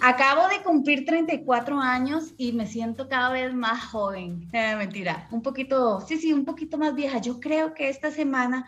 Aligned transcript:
Acabo 0.00 0.48
de 0.48 0.62
cumplir 0.62 1.04
34 1.04 1.80
años 1.80 2.32
y 2.36 2.52
me 2.52 2.66
siento 2.66 3.08
cada 3.08 3.30
vez 3.30 3.52
más 3.52 3.84
joven. 3.86 4.48
Eh, 4.52 4.76
mentira, 4.76 5.26
un 5.32 5.42
poquito, 5.42 6.00
sí, 6.06 6.18
sí, 6.18 6.32
un 6.32 6.44
poquito 6.44 6.78
más 6.78 6.94
vieja. 6.94 7.18
Yo 7.18 7.40
creo 7.40 7.74
que 7.74 7.88
esta 7.88 8.10
semana 8.10 8.66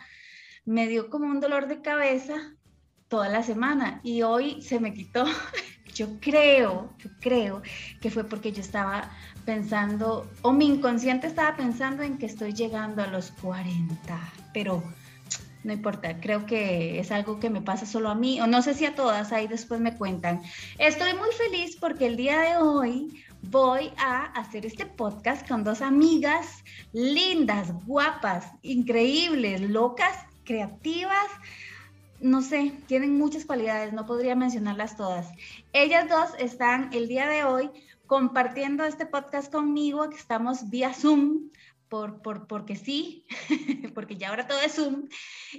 me 0.65 0.87
dio 0.87 1.09
como 1.09 1.27
un 1.27 1.39
dolor 1.39 1.67
de 1.67 1.81
cabeza 1.81 2.35
toda 3.07 3.29
la 3.29 3.43
semana 3.43 4.01
y 4.03 4.23
hoy 4.23 4.61
se 4.61 4.79
me 4.79 4.93
quitó. 4.93 5.25
Yo 5.93 6.07
creo, 6.21 6.89
yo 6.99 7.09
creo 7.19 7.61
que 7.99 8.09
fue 8.09 8.23
porque 8.23 8.53
yo 8.53 8.61
estaba 8.61 9.11
pensando, 9.43 10.25
o 10.41 10.53
mi 10.53 10.65
inconsciente 10.65 11.27
estaba 11.27 11.57
pensando 11.57 12.01
en 12.01 12.17
que 12.17 12.27
estoy 12.27 12.53
llegando 12.53 13.03
a 13.03 13.07
los 13.07 13.31
40, 13.41 14.17
pero 14.53 14.81
no 15.63 15.73
importa, 15.73 16.19
creo 16.19 16.45
que 16.45 16.99
es 16.99 17.11
algo 17.11 17.39
que 17.39 17.49
me 17.49 17.61
pasa 17.61 17.85
solo 17.85 18.09
a 18.09 18.15
mí, 18.15 18.41
o 18.41 18.47
no 18.47 18.61
sé 18.61 18.73
si 18.73 18.85
a 18.85 18.95
todas, 18.95 19.31
ahí 19.31 19.47
después 19.47 19.79
me 19.79 19.95
cuentan. 19.95 20.41
Estoy 20.77 21.13
muy 21.13 21.29
feliz 21.31 21.77
porque 21.79 22.07
el 22.07 22.17
día 22.17 22.39
de 22.39 22.57
hoy 22.57 23.23
voy 23.43 23.91
a 23.97 24.25
hacer 24.25 24.65
este 24.65 24.85
podcast 24.85 25.47
con 25.47 25.63
dos 25.63 25.81
amigas 25.81 26.63
lindas, 26.93 27.71
guapas, 27.85 28.51
increíbles, 28.61 29.61
locas, 29.61 30.17
creativas. 30.43 31.27
No 32.19 32.41
sé, 32.41 32.73
tienen 32.87 33.17
muchas 33.17 33.45
cualidades, 33.45 33.93
no 33.93 34.05
podría 34.05 34.35
mencionarlas 34.35 34.95
todas. 34.95 35.27
Ellas 35.73 36.07
dos 36.07 36.29
están 36.37 36.89
el 36.93 37.07
día 37.07 37.27
de 37.27 37.43
hoy 37.43 37.69
compartiendo 38.05 38.83
este 38.83 39.05
podcast 39.05 39.51
conmigo, 39.51 40.09
que 40.09 40.17
estamos 40.17 40.69
vía 40.69 40.93
Zoom, 40.93 41.49
por, 41.91 42.21
por, 42.21 42.47
porque 42.47 42.77
sí, 42.77 43.25
porque 43.93 44.15
ya 44.15 44.29
ahora 44.29 44.47
todo 44.47 44.61
es 44.61 44.75
Zoom. 44.75 45.09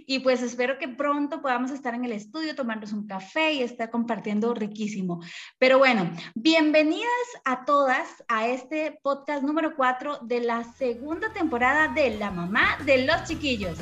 Y 0.06 0.20
pues 0.20 0.40
espero 0.40 0.78
que 0.78 0.88
pronto 0.88 1.42
podamos 1.42 1.70
estar 1.70 1.94
en 1.94 2.06
el 2.06 2.12
estudio, 2.12 2.54
tomarnos 2.54 2.94
un 2.94 3.06
café 3.06 3.52
y 3.52 3.62
estar 3.62 3.90
compartiendo 3.90 4.54
riquísimo. 4.54 5.20
Pero 5.58 5.76
bueno, 5.76 6.10
bienvenidas 6.34 7.10
a 7.44 7.66
todas 7.66 8.24
a 8.28 8.48
este 8.48 8.98
podcast 9.02 9.44
número 9.44 9.76
4 9.76 10.20
de 10.22 10.40
la 10.40 10.64
segunda 10.64 11.30
temporada 11.34 11.88
de 11.88 12.16
La 12.16 12.30
Mamá 12.30 12.78
de 12.86 13.04
los 13.04 13.24
Chiquillos. 13.24 13.78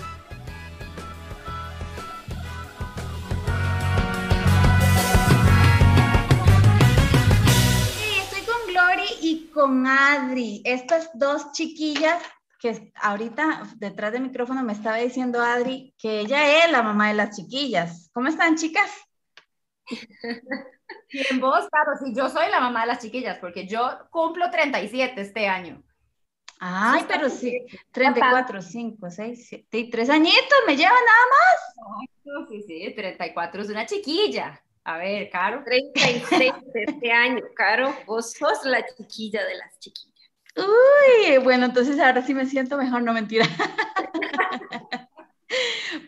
con 9.53 9.87
Adri, 9.87 10.63
estas 10.65 11.11
dos 11.15 11.53
chiquillas 11.53 12.23
que 12.61 12.93
ahorita 13.01 13.63
detrás 13.77 14.13
del 14.13 14.23
micrófono 14.23 14.63
me 14.63 14.75
estaba 14.75 14.97
diciendo 14.97 15.41
Adri 15.41 15.95
que 15.99 16.21
ella 16.21 16.65
es 16.65 16.71
la 16.71 16.83
mamá 16.83 17.09
de 17.09 17.15
las 17.15 17.35
chiquillas. 17.35 18.11
¿Cómo 18.13 18.29
están, 18.29 18.57
chicas? 18.57 18.91
Bien, 21.13 21.41
vos, 21.41 21.67
claro, 21.71 21.93
sí, 22.05 22.13
yo 22.15 22.29
soy 22.29 22.51
la 22.51 22.61
mamá 22.61 22.83
de 22.83 22.89
las 22.89 23.01
chiquillas, 23.01 23.39
porque 23.39 23.67
yo 23.67 23.99
cumplo 24.11 24.51
37 24.51 25.21
este 25.21 25.49
año. 25.49 25.83
Ay, 26.61 27.05
pero 27.09 27.31
sí, 27.31 27.67
34, 27.91 28.61
5, 28.61 29.11
6, 29.11 29.47
7 29.49 29.79
y 29.79 29.91
3 29.91 30.11
añitos, 30.11 30.59
me 30.67 30.77
lleva 30.77 30.91
nada 30.91 31.27
más. 31.31 32.49
Sí, 32.51 32.63
sí, 32.63 32.93
34 32.95 33.63
es 33.63 33.71
una 33.71 33.87
chiquilla. 33.87 34.63
A 34.85 34.99
ver, 34.99 35.31
Caro. 35.31 35.63
36 35.65 36.53
este 36.75 37.13
año, 37.13 37.43
Caro, 37.57 37.95
vos 38.07 38.33
sos 38.33 38.65
la 38.65 38.85
chiquilla 38.87 39.45
de 39.45 39.55
las 39.57 39.79
chiquillas. 39.79 40.10
Uy, 40.57 41.39
bueno, 41.43 41.67
entonces 41.67 41.99
ahora 42.01 42.23
sí 42.23 42.35
me 42.35 42.47
siento 42.47 42.77
mejor, 42.77 43.03
no 43.03 43.13
mentira. 43.13 43.47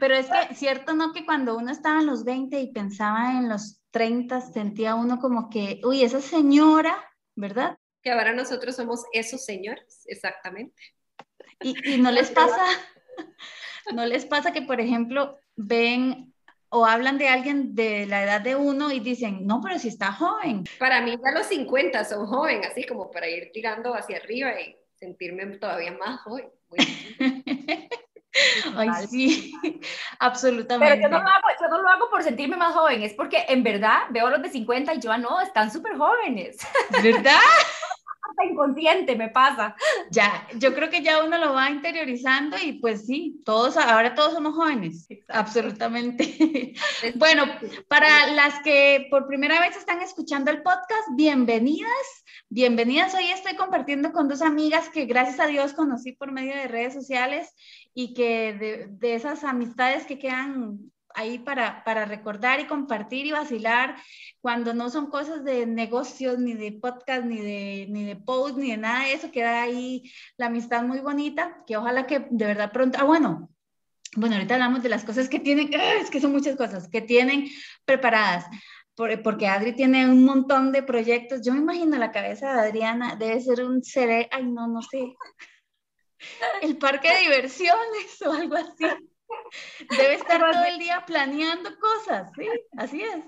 Pero 0.01 0.15
es 0.15 0.27
que, 0.27 0.55
cierto, 0.55 0.95
¿no? 0.95 1.12
Que 1.12 1.25
cuando 1.25 1.57
uno 1.57 1.71
estaba 1.71 2.01
en 2.01 2.07
los 2.07 2.25
20 2.25 2.61
y 2.61 2.73
pensaba 2.73 3.39
en 3.39 3.49
los 3.49 3.81
30, 3.91 4.41
sentía 4.41 4.95
uno 4.95 5.19
como 5.19 5.49
que, 5.49 5.81
uy, 5.84 6.03
esa 6.03 6.21
señora, 6.21 6.97
¿verdad? 7.34 7.79
Que 8.03 8.11
ahora 8.11 8.33
nosotros 8.33 8.77
somos 8.77 9.05
esos 9.12 9.45
señores, 9.45 10.03
exactamente. 10.07 10.83
Y, 11.61 11.95
y 11.95 11.99
no 11.99 12.11
les 12.11 12.31
pasa, 12.31 12.65
no 13.95 14.06
les 14.06 14.27
pasa 14.27 14.53
que, 14.53 14.62
por 14.62 14.81
ejemplo, 14.81 15.39
ven 15.55 16.31
o 16.75 16.87
hablan 16.87 17.19
de 17.19 17.28
alguien 17.28 17.75
de 17.75 18.06
la 18.06 18.25
edad 18.25 18.41
de 18.41 18.56
uno 18.56 18.91
y 18.91 18.99
dicen, 18.99 19.47
no, 19.47 19.60
pero 19.60 19.78
si 19.78 19.88
está 19.88 20.10
joven. 20.10 20.65
Para 20.78 21.03
mí 21.03 21.19
ya 21.22 21.31
los 21.33 21.47
50 21.47 22.03
son 22.06 22.27
joven, 22.27 22.65
así 22.65 22.84
como 22.87 23.10
para 23.10 23.28
ir 23.28 23.50
tirando 23.53 23.94
hacia 23.94 24.16
arriba 24.16 24.59
y 24.59 24.75
sentirme 24.94 25.59
todavía 25.59 25.93
más 25.93 26.22
joven. 26.22 26.50
Ay, 28.75 28.88
sí, 29.10 29.53
absolutamente. 30.19 30.97
Pero 30.97 31.03
yo 31.03 31.09
no, 31.10 31.22
lo 31.22 31.28
hago, 31.28 31.49
yo 31.60 31.69
no 31.69 31.83
lo 31.83 31.88
hago 31.91 32.09
por 32.09 32.22
sentirme 32.22 32.56
más 32.56 32.75
joven, 32.75 33.03
es 33.03 33.12
porque 33.12 33.44
en 33.49 33.62
verdad 33.62 34.04
veo 34.09 34.28
a 34.28 34.31
los 34.31 34.41
de 34.41 34.49
50 34.49 34.94
y 34.94 35.00
yo, 35.00 35.12
ah, 35.12 35.19
no, 35.19 35.43
están 35.43 35.71
súper 35.71 35.99
jóvenes. 35.99 36.56
¿Verdad? 37.03 37.37
inconsciente 38.44 39.16
me 39.16 39.28
pasa. 39.28 39.75
Ya, 40.10 40.47
yo 40.56 40.75
creo 40.75 40.91
que 40.91 41.03
ya 41.03 41.25
uno 41.25 41.38
lo 41.38 41.54
va 41.54 41.70
interiorizando 41.70 42.56
y 42.59 42.75
pues 42.75 43.06
sí, 43.06 43.41
todos, 43.44 43.76
ahora 43.76 44.15
todos 44.15 44.32
somos 44.32 44.54
jóvenes, 44.54 45.09
absolutamente. 45.28 46.75
bueno, 47.16 47.44
para 47.88 48.26
las 48.32 48.60
que 48.60 49.06
por 49.10 49.26
primera 49.26 49.60
vez 49.60 49.76
están 49.76 50.00
escuchando 50.00 50.50
el 50.50 50.62
podcast, 50.62 51.09
bienvenidas, 51.16 51.91
bienvenidas. 52.48 53.15
Hoy 53.15 53.25
estoy 53.31 53.56
compartiendo 53.56 54.12
con 54.12 54.28
dos 54.28 54.42
amigas 54.42 54.88
que 54.88 55.06
gracias 55.06 55.41
a 55.41 55.47
Dios 55.47 55.72
conocí 55.72 56.12
por 56.12 56.32
medio 56.32 56.54
de 56.54 56.69
redes 56.69 56.94
sociales 56.94 57.54
y 57.94 58.15
que 58.15 58.53
de, 58.54 58.87
de 58.91 59.15
esas 59.15 59.44
amistades 59.44 60.06
que 60.06 60.19
quedan 60.19 60.92
ahí 61.15 61.39
para, 61.39 61.84
para 61.84 62.05
recordar 62.05 62.61
y 62.61 62.67
compartir 62.67 63.27
y 63.27 63.33
vacilar 63.33 63.97
cuando 64.41 64.75
no 64.75 64.91
son 64.91 65.09
cosas 65.09 65.45
de 65.45 65.67
negocios, 65.67 66.39
ni 66.39 66.55
de 66.55 66.73
podcast, 66.73 67.25
ni 67.25 67.39
de, 67.41 67.87
ni 67.89 68.05
de 68.05 68.17
post, 68.17 68.56
ni 68.56 68.71
de 68.71 68.77
nada 68.77 69.05
de 69.05 69.15
eso, 69.15 69.31
queda 69.31 69.62
ahí 69.62 70.11
la 70.37 70.47
amistad 70.47 70.83
muy 70.83 71.01
bonita, 71.01 71.62
que 71.67 71.77
ojalá 71.77 72.06
que 72.06 72.27
de 72.31 72.47
verdad 72.47 72.72
pronto, 72.72 72.99
ah, 73.01 73.05
bueno, 73.05 73.51
bueno, 74.17 74.34
ahorita 74.37 74.55
hablamos 74.55 74.83
de 74.83 74.89
las 74.89 75.05
cosas 75.05 75.28
que 75.28 75.39
tienen, 75.39 75.71
es 76.01 76.11
que 76.11 76.21
son 76.21 76.33
muchas 76.33 76.56
cosas, 76.56 76.89
que 76.89 77.01
tienen 77.01 77.49
preparadas, 77.84 78.47
porque 79.25 79.49
Adri 79.49 79.72
tiene 79.72 80.06
un 80.06 80.25
montón 80.25 80.71
de 80.71 80.83
proyectos, 80.83 81.45
yo 81.45 81.53
me 81.55 81.61
imagino 81.61 81.97
la 81.97 82.12
cabeza 82.12 82.53
de 82.53 82.69
Adriana, 82.69 83.17
debe 83.17 83.41
ser 83.41 83.65
un 83.65 83.83
seré, 83.83 84.28
ay 84.31 84.47
no, 84.47 84.69
no 84.69 84.83
sé, 84.83 85.15
el 86.62 86.77
parque 86.77 87.09
de 87.09 87.21
diversiones 87.21 88.22
o 88.27 88.33
algo 88.33 88.56
así. 88.56 88.87
Debe 89.91 90.15
estar 90.15 90.41
todo 90.41 90.65
el 90.65 90.78
día 90.78 91.04
planeando 91.06 91.70
cosas, 91.78 92.31
¿sí? 92.37 92.48
Así 92.76 93.03
es. 93.03 93.25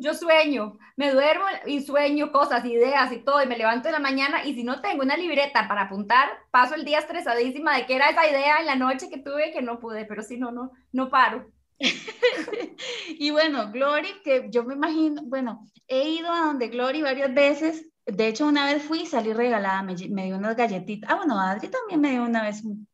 Yo 0.00 0.14
sueño, 0.14 0.78
me 0.96 1.10
duermo 1.10 1.44
y 1.66 1.80
sueño 1.80 2.30
cosas, 2.30 2.64
ideas 2.64 3.10
y 3.12 3.18
todo, 3.18 3.42
y 3.42 3.48
me 3.48 3.58
levanto 3.58 3.88
en 3.88 3.94
la 3.94 3.98
mañana 3.98 4.44
y 4.44 4.54
si 4.54 4.62
no 4.62 4.80
tengo 4.80 5.02
una 5.02 5.16
libreta 5.16 5.66
para 5.66 5.82
apuntar, 5.82 6.28
paso 6.52 6.76
el 6.76 6.84
día 6.84 7.00
estresadísima 7.00 7.76
de 7.76 7.86
que 7.86 7.96
era 7.96 8.10
esa 8.10 8.28
idea 8.28 8.60
en 8.60 8.66
la 8.66 8.76
noche 8.76 9.10
que 9.10 9.18
tuve 9.18 9.52
que 9.52 9.60
no 9.60 9.80
pude, 9.80 10.04
pero 10.04 10.22
si 10.22 10.36
no, 10.36 10.52
no, 10.52 10.70
no 10.92 11.10
paro. 11.10 11.50
y 13.08 13.30
bueno, 13.30 13.72
Glory, 13.72 14.22
que 14.22 14.46
yo 14.50 14.64
me 14.64 14.74
imagino, 14.74 15.22
bueno, 15.24 15.68
he 15.86 16.08
ido 16.08 16.32
a 16.32 16.46
donde 16.46 16.68
Glory 16.68 17.02
varias 17.02 17.34
veces, 17.34 17.88
de 18.06 18.28
hecho 18.28 18.46
una 18.46 18.66
vez 18.66 18.82
fui 18.82 19.02
y 19.02 19.06
salí 19.06 19.32
regalada, 19.32 19.82
me, 19.82 19.94
me 20.10 20.26
dio 20.26 20.36
unas 20.36 20.56
galletitas, 20.56 21.10
ah 21.10 21.16
bueno, 21.16 21.40
Adri 21.40 21.68
también 21.68 22.00
me 22.00 22.10
dio 22.10 22.22
una 22.22 22.42
vez 22.42 22.64
un 22.64 22.87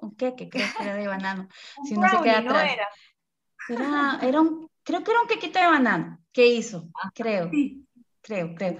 un 0.00 0.14
queque, 0.14 0.48
creo 0.48 0.66
que 0.76 0.82
era 0.82 0.94
de 0.94 1.06
banano, 1.06 1.48
si 1.84 1.94
no 1.94 2.08
se 2.08 2.20
queda 2.22 2.38
atrás. 2.38 2.72
era. 2.72 4.18
Era, 4.22 4.40
un, 4.40 4.70
creo 4.82 5.04
que 5.04 5.10
era 5.10 5.20
un 5.20 5.28
quequito 5.28 5.58
de 5.58 5.66
banano, 5.66 6.18
¿qué 6.32 6.46
hizo? 6.46 6.88
Ah, 6.94 7.10
creo, 7.14 7.50
creo, 8.22 8.54
creo. 8.54 8.78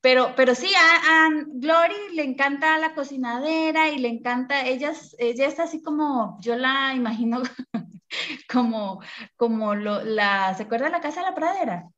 Pero, 0.00 0.34
pero 0.36 0.54
sí, 0.54 0.70
a, 0.76 1.28
Glory 1.46 2.14
le 2.14 2.22
encanta 2.22 2.78
la 2.78 2.94
cocinadera 2.94 3.88
y 3.88 3.98
le 3.98 4.08
encanta, 4.08 4.66
ella, 4.66 4.92
ella 5.18 5.46
está 5.46 5.64
así 5.64 5.82
como, 5.82 6.38
yo 6.40 6.54
la 6.56 6.94
imagino 6.94 7.42
como, 8.48 9.00
como 9.36 9.74
lo, 9.74 10.04
la, 10.04 10.54
¿se 10.54 10.64
acuerda 10.64 10.86
de 10.86 10.92
la 10.92 11.00
Casa 11.00 11.20
de 11.20 11.26
la 11.26 11.34
Pradera? 11.34 11.88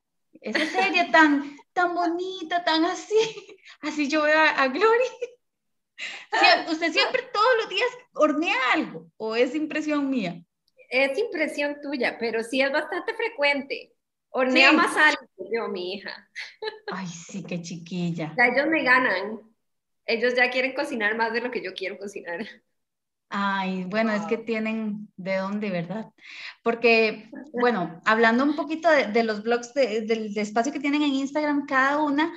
Esa 0.40 0.64
serie 0.66 1.10
tan, 1.10 1.56
tan 1.72 1.94
bonita, 1.94 2.62
tan 2.64 2.84
así, 2.84 3.16
así 3.82 4.08
yo 4.08 4.22
veo 4.22 4.40
a 4.40 4.68
Glory 4.68 5.08
¿Usted 6.70 6.92
siempre 6.92 7.22
todos 7.32 7.56
los 7.60 7.68
días 7.68 7.88
hornea 8.14 8.56
algo 8.72 9.10
o 9.16 9.36
es 9.36 9.54
impresión 9.54 10.08
mía? 10.10 10.42
Es 10.90 11.18
impresión 11.18 11.78
tuya, 11.82 12.16
pero 12.18 12.42
sí 12.42 12.60
es 12.60 12.72
bastante 12.72 13.14
frecuente. 13.14 13.94
Hornea 14.30 14.72
más 14.72 14.96
algo 14.96 15.26
yo, 15.52 15.68
mi 15.68 15.94
hija. 15.94 16.30
Ay, 16.92 17.06
sí, 17.06 17.44
qué 17.44 17.60
chiquilla. 17.62 18.34
Ya 18.36 18.46
ellos 18.46 18.66
me 18.68 18.82
ganan. 18.82 19.40
Ellos 20.06 20.34
ya 20.34 20.50
quieren 20.50 20.74
cocinar 20.74 21.16
más 21.16 21.32
de 21.32 21.40
lo 21.40 21.50
que 21.50 21.62
yo 21.62 21.74
quiero 21.74 21.98
cocinar. 21.98 22.46
Ay, 23.30 23.84
bueno, 23.84 24.12
es 24.12 24.22
que 24.22 24.38
tienen 24.38 25.12
de 25.16 25.36
dónde, 25.36 25.70
¿verdad? 25.70 26.06
Porque, 26.62 27.30
bueno, 27.52 28.00
hablando 28.06 28.42
un 28.42 28.56
poquito 28.56 28.88
de, 28.90 29.22
los 29.22 29.42
blogs, 29.42 29.74
del 29.74 30.36
espacio 30.36 30.72
que 30.72 30.80
tienen 30.80 31.02
en 31.02 31.12
Instagram 31.12 31.66
cada 31.66 32.02
una, 32.02 32.32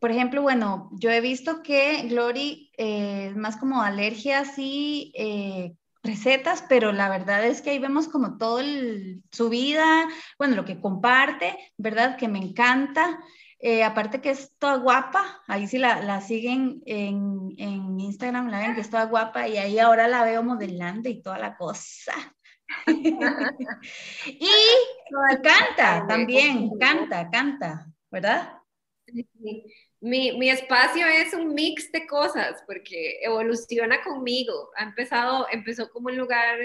por 0.00 0.10
ejemplo, 0.10 0.42
bueno, 0.42 0.90
yo 0.92 1.10
he 1.10 1.20
visto 1.20 1.62
que 1.62 2.06
Glory 2.08 2.70
eh, 2.76 3.28
es 3.30 3.36
más 3.36 3.56
como 3.56 3.82
alergia 3.82 4.40
así, 4.40 5.12
eh, 5.16 5.74
recetas, 6.02 6.64
pero 6.68 6.92
la 6.92 7.08
verdad 7.08 7.44
es 7.44 7.62
que 7.62 7.70
ahí 7.70 7.78
vemos 7.78 8.08
como 8.08 8.38
todo 8.38 8.60
su 9.30 9.48
vida, 9.48 10.08
bueno, 10.38 10.54
lo 10.54 10.64
que 10.64 10.80
comparte, 10.80 11.56
¿verdad? 11.76 12.16
Que 12.16 12.28
me 12.28 12.38
encanta. 12.38 13.20
Eh, 13.58 13.82
aparte 13.82 14.20
que 14.20 14.30
es 14.30 14.52
toda 14.58 14.76
guapa, 14.76 15.42
ahí 15.48 15.66
sí 15.66 15.78
la, 15.78 16.02
la 16.02 16.20
siguen 16.20 16.82
en, 16.84 17.54
en, 17.56 17.98
Instagram, 17.98 18.48
la 18.48 18.58
ven 18.60 18.74
que 18.74 18.82
es 18.82 18.90
toda 18.90 19.06
guapa 19.06 19.48
y 19.48 19.56
ahí 19.56 19.78
ahora 19.78 20.08
la 20.08 20.24
veo 20.24 20.42
modelando 20.42 21.08
y 21.08 21.22
toda 21.22 21.38
la 21.38 21.56
cosa. 21.56 22.12
y, 24.26 24.48
canta 25.42 26.06
también, 26.06 26.70
canta, 26.78 27.30
canta, 27.30 27.86
¿verdad? 28.10 28.52
Mi, 30.00 30.32
mi, 30.32 30.50
espacio 30.50 31.06
es 31.06 31.32
un 31.32 31.54
mix 31.54 31.90
de 31.92 32.06
cosas 32.06 32.62
porque 32.66 33.18
evoluciona 33.22 34.02
conmigo. 34.02 34.70
Ha 34.76 34.84
empezado, 34.84 35.46
empezó 35.50 35.90
como 35.90 36.08
un 36.08 36.16
lugar 36.16 36.58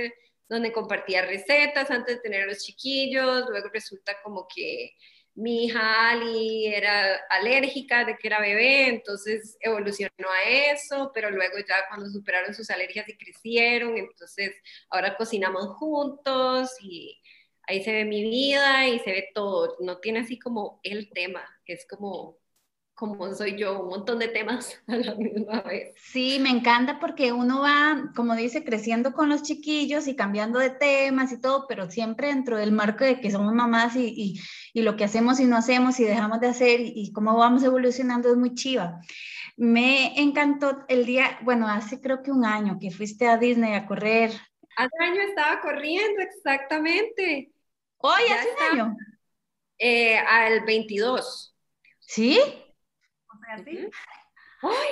donde 0.49 0.71
compartía 0.73 1.25
recetas 1.25 1.89
antes 1.91 2.15
de 2.15 2.21
tener 2.21 2.43
a 2.43 2.47
los 2.47 2.63
chiquillos, 2.65 3.45
luego 3.49 3.69
resulta 3.69 4.13
como 4.21 4.47
que 4.53 4.95
mi 5.33 5.65
hija 5.65 6.09
Ali 6.09 6.67
era 6.67 7.21
alérgica 7.29 8.03
de 8.03 8.17
que 8.17 8.27
era 8.27 8.41
bebé, 8.41 8.89
entonces 8.89 9.57
evolucionó 9.61 10.29
a 10.29 10.49
eso, 10.49 11.11
pero 11.13 11.31
luego 11.31 11.57
ya 11.59 11.87
cuando 11.87 12.09
superaron 12.09 12.53
sus 12.53 12.69
alergias 12.69 13.07
y 13.07 13.17
crecieron, 13.17 13.97
entonces 13.97 14.53
ahora 14.89 15.15
cocinamos 15.15 15.67
juntos 15.77 16.71
y 16.81 17.17
ahí 17.63 17.81
se 17.83 17.93
ve 17.93 18.05
mi 18.05 18.23
vida 18.23 18.87
y 18.87 18.99
se 18.99 19.11
ve 19.11 19.29
todo, 19.33 19.77
no 19.79 19.99
tiene 19.99 20.19
así 20.19 20.37
como 20.37 20.81
el 20.83 21.09
tema, 21.11 21.43
es 21.73 21.85
como 21.87 22.41
como 23.01 23.33
soy 23.33 23.57
yo, 23.57 23.81
un 23.81 23.89
montón 23.89 24.19
de 24.19 24.27
temas 24.27 24.79
a 24.87 24.95
la 24.95 25.15
misma 25.15 25.61
vez. 25.61 25.95
Sí, 25.97 26.37
me 26.39 26.49
encanta 26.49 26.99
porque 26.99 27.31
uno 27.31 27.61
va, 27.61 28.11
como 28.15 28.35
dice, 28.35 28.63
creciendo 28.63 29.13
con 29.13 29.27
los 29.27 29.41
chiquillos 29.41 30.07
y 30.07 30.15
cambiando 30.15 30.59
de 30.59 30.69
temas 30.69 31.31
y 31.31 31.41
todo, 31.41 31.65
pero 31.67 31.89
siempre 31.89 32.27
dentro 32.27 32.57
del 32.57 32.71
marco 32.71 33.03
de 33.03 33.19
que 33.19 33.31
somos 33.31 33.55
mamás 33.55 33.95
y, 33.95 34.05
y, 34.05 34.41
y 34.73 34.83
lo 34.83 34.97
que 34.97 35.05
hacemos 35.05 35.39
y 35.39 35.45
no 35.45 35.57
hacemos 35.57 35.99
y 35.99 36.03
dejamos 36.03 36.41
de 36.41 36.49
hacer 36.49 36.79
y, 36.79 36.93
y, 36.95 37.11
cómo 37.11 37.35
vamos 37.35 37.63
evolucionando 37.63 38.29
es 38.29 38.37
muy 38.37 38.53
chiva. 38.53 38.99
Me 39.57 40.19
encantó 40.21 40.85
el 40.87 41.07
día, 41.07 41.39
bueno, 41.41 41.67
hace 41.67 41.99
creo 42.01 42.21
que 42.21 42.31
un 42.31 42.45
año 42.45 42.77
que 42.79 42.91
fuiste 42.91 43.27
a 43.27 43.37
Disney 43.37 43.73
a 43.73 43.87
correr. 43.87 44.31
Hace 44.77 44.91
un 44.99 45.05
año 45.07 45.21
estaba 45.21 45.59
corriendo, 45.59 46.21
exactamente. 46.21 47.51
¿Hoy 47.97 48.21
hace 48.31 48.47
un 48.47 48.79
año? 48.79 48.95
Eh, 49.79 50.19
al 50.19 50.63
22. 50.65 51.51
¿Sí? 52.13 52.37
así. 53.53 53.89
¡Ay, 54.63 54.89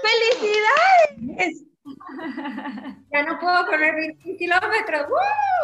¡Felicidades! 0.00 1.64
Ya 3.12 3.22
no 3.24 3.40
puedo 3.40 3.66
correr 3.66 3.96
20 3.96 4.36
kilómetros. 4.36 5.06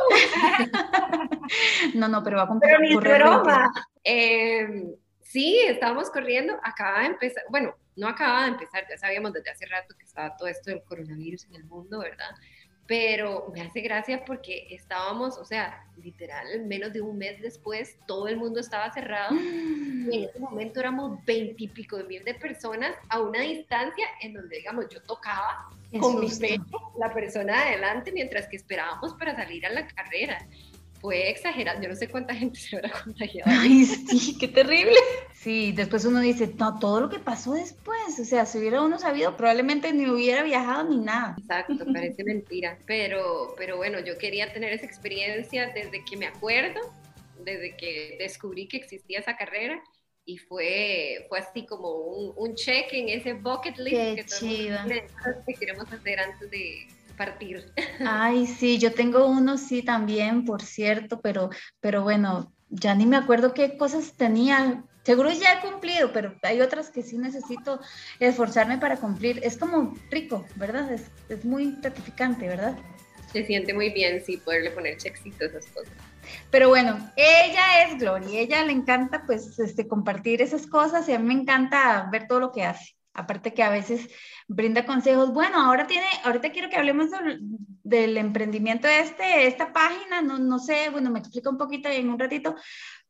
no, 1.94 2.08
no, 2.08 2.20
pero 2.24 2.38
va 2.38 2.42
a 2.42 2.48
cumplir. 2.48 2.72
Pero 2.72 2.82
ni 2.82 2.96
broma. 2.96 3.72
Eh, 4.02 4.92
sí, 5.20 5.56
estábamos 5.68 6.10
corriendo. 6.10 6.58
Acaba 6.64 7.00
de 7.00 7.06
empezar. 7.06 7.44
Bueno, 7.48 7.76
no 7.94 8.08
acaba 8.08 8.42
de 8.42 8.48
empezar. 8.48 8.86
Ya 8.90 8.98
sabíamos 8.98 9.32
desde 9.34 9.50
hace 9.50 9.66
rato 9.66 9.94
que 9.96 10.04
estaba 10.04 10.36
todo 10.36 10.48
esto 10.48 10.70
del 10.70 10.82
coronavirus 10.82 11.44
en 11.44 11.54
el 11.54 11.64
mundo, 11.66 12.00
¿verdad? 12.00 12.30
Pero 12.86 13.50
me 13.52 13.62
hace 13.62 13.80
gracia 13.80 14.24
porque 14.24 14.68
estábamos, 14.70 15.38
o 15.38 15.44
sea, 15.44 15.84
literal, 16.02 16.64
menos 16.66 16.92
de 16.92 17.00
un 17.00 17.18
mes 17.18 17.40
después, 17.40 17.96
todo 18.06 18.28
el 18.28 18.36
mundo 18.36 18.60
estaba 18.60 18.92
cerrado. 18.92 19.34
Y 19.34 20.18
en 20.18 20.24
ese 20.28 20.38
momento 20.38 20.80
éramos 20.80 21.24
veintipico 21.24 21.96
de 21.96 22.04
mil 22.04 22.24
de 22.24 22.34
personas 22.34 22.94
a 23.08 23.20
una 23.20 23.40
distancia 23.40 24.06
en 24.20 24.34
donde, 24.34 24.58
digamos, 24.58 24.88
yo 24.88 25.02
tocaba 25.02 25.68
con 26.00 26.20
mi 26.20 26.28
pecho 26.28 26.92
la 26.98 27.12
persona 27.12 27.62
adelante 27.62 28.12
mientras 28.12 28.48
que 28.48 28.56
esperábamos 28.56 29.14
para 29.14 29.34
salir 29.34 29.64
a 29.66 29.70
la 29.70 29.86
carrera 29.86 30.46
fue 31.00 31.30
exagerado. 31.30 31.80
Yo 31.82 31.88
no 31.88 31.94
sé 31.94 32.08
cuánta 32.08 32.34
gente 32.34 32.58
se 32.58 32.76
habrá 32.76 32.90
contagiado. 32.90 33.50
Ay, 33.50 33.84
sí, 33.84 34.36
qué 34.38 34.48
terrible. 34.48 34.96
Sí, 35.34 35.72
después 35.72 36.04
uno 36.04 36.20
dice, 36.20 36.52
no, 36.58 36.78
todo 36.78 37.00
lo 37.00 37.08
que 37.08 37.18
pasó 37.18 37.52
después, 37.52 38.18
o 38.18 38.24
sea, 38.24 38.46
si 38.46 38.58
hubiera 38.58 38.82
uno 38.82 38.98
sabido, 38.98 39.36
probablemente 39.36 39.92
ni 39.92 40.08
hubiera 40.08 40.42
viajado 40.42 40.88
ni 40.88 40.98
nada. 40.98 41.36
Exacto, 41.38 41.84
parece 41.92 42.24
mentira. 42.24 42.78
Pero, 42.86 43.54
pero 43.56 43.76
bueno, 43.76 44.00
yo 44.00 44.18
quería 44.18 44.52
tener 44.52 44.72
esa 44.72 44.86
experiencia 44.86 45.72
desde 45.74 46.04
que 46.04 46.16
me 46.16 46.26
acuerdo, 46.26 46.80
desde 47.44 47.76
que 47.76 48.16
descubrí 48.18 48.68
que 48.68 48.78
existía 48.78 49.20
esa 49.20 49.36
carrera. 49.36 49.82
Y 50.28 50.38
fue, 50.38 51.24
fue 51.28 51.38
así 51.38 51.64
como 51.66 51.88
un, 51.88 52.32
un 52.36 52.56
check 52.56 52.92
en 52.92 53.10
ese 53.10 53.34
bucket 53.34 53.78
list 53.78 53.96
Qué 53.96 54.24
que, 54.26 55.06
que 55.46 55.54
queremos 55.54 55.92
hacer 55.92 56.18
antes 56.18 56.50
de, 56.50 56.88
partir. 57.16 57.72
Ay, 58.06 58.46
sí, 58.46 58.78
yo 58.78 58.92
tengo 58.92 59.26
uno, 59.26 59.58
sí, 59.58 59.82
también, 59.82 60.44
por 60.44 60.62
cierto, 60.62 61.20
pero, 61.20 61.50
pero 61.80 62.02
bueno, 62.02 62.52
ya 62.68 62.94
ni 62.94 63.06
me 63.06 63.16
acuerdo 63.16 63.54
qué 63.54 63.76
cosas 63.76 64.12
tenía. 64.16 64.84
Seguro 65.04 65.30
ya 65.30 65.54
he 65.54 65.60
cumplido, 65.60 66.12
pero 66.12 66.34
hay 66.42 66.60
otras 66.60 66.90
que 66.90 67.02
sí 67.02 67.16
necesito 67.16 67.80
esforzarme 68.18 68.78
para 68.78 68.96
cumplir. 68.96 69.40
Es 69.42 69.56
como 69.56 69.94
rico, 70.10 70.44
¿verdad? 70.56 70.92
Es, 70.92 71.02
es 71.28 71.44
muy 71.44 71.76
gratificante, 71.80 72.48
¿verdad? 72.48 72.76
Se 73.32 73.44
siente 73.44 73.72
muy 73.72 73.90
bien, 73.90 74.22
sí, 74.24 74.36
poderle 74.38 74.70
poner 74.70 74.96
chexitos 74.96 75.54
a 75.54 75.58
esas 75.58 75.70
cosas. 75.72 75.92
Pero 76.50 76.68
bueno, 76.68 76.98
ella 77.16 77.84
es 77.84 77.98
Gloria, 77.98 78.40
ella 78.40 78.64
le 78.64 78.72
encanta 78.72 79.24
pues 79.26 79.58
este, 79.58 79.86
compartir 79.86 80.42
esas 80.42 80.66
cosas 80.66 81.08
y 81.08 81.12
a 81.12 81.18
mí 81.18 81.26
me 81.26 81.40
encanta 81.40 82.08
ver 82.10 82.26
todo 82.26 82.40
lo 82.40 82.52
que 82.52 82.64
hace. 82.64 82.96
Aparte 83.14 83.54
que 83.54 83.62
a 83.62 83.70
veces 83.70 84.08
brinda 84.48 84.86
consejos. 84.86 85.32
Bueno, 85.32 85.60
ahora 85.60 85.86
tiene, 85.86 86.06
ahorita 86.24 86.50
quiero 86.50 86.68
que 86.68 86.76
hablemos 86.76 87.10
del, 87.82 88.16
emprendimiento 88.16 88.86
de 88.88 89.00
este, 89.00 89.46
esta 89.46 89.72
página, 89.72 90.22
no, 90.22 90.38
no 90.38 90.58
sé, 90.58 90.90
bueno, 90.90 91.10
me 91.10 91.18
explica 91.18 91.50
un 91.50 91.58
poquito 91.58 91.88
en 91.88 92.10
un 92.10 92.18
ratito, 92.18 92.54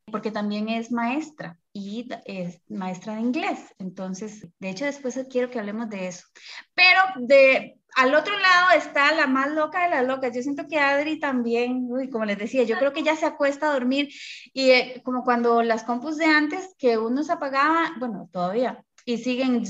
porque 0.05 0.31
también 0.31 0.69
es 0.69 0.93
maestra 0.93 1.59
y 1.73 2.09
es 2.25 2.61
maestra 2.69 3.15
de 3.15 3.23
inglés. 3.23 3.75
Entonces, 3.79 4.47
de 4.59 4.71
hecho, 4.71 4.85
después 4.85 5.19
quiero 5.31 5.51
que 5.51 5.59
hablemos 5.59 5.89
de 5.89 6.09
eso. 6.09 6.27
Pero 6.75 7.01
de 7.17 7.79
al 7.97 8.15
otro 8.15 8.39
lado 8.39 8.73
está 8.77 9.13
la 9.15 9.27
más 9.27 9.51
loca 9.51 9.83
de 9.83 9.91
las 9.91 10.07
locas. 10.07 10.35
Yo 10.35 10.43
siento 10.43 10.69
que 10.69 10.79
Adri 10.79 11.19
también, 11.19 11.87
uy, 11.89 12.11
como 12.11 12.25
les 12.27 12.39
decía, 12.39 12.63
yo 12.63 12.79
creo 12.79 12.93
que 12.93 13.03
ya 13.03 13.17
se 13.17 13.27
acuesta 13.27 13.69
a 13.69 13.73
dormir 13.73 14.11
y 14.53 14.71
eh, 14.71 15.03
como 15.03 15.25
cuando 15.25 15.63
las 15.63 15.83
compus 15.83 16.19
de 16.19 16.27
antes 16.27 16.75
que 16.79 16.99
uno 16.99 17.25
se 17.25 17.33
apagaba, 17.33 17.93
bueno, 17.99 18.29
todavía 18.31 18.85
y 19.07 19.17
siguen 19.19 19.63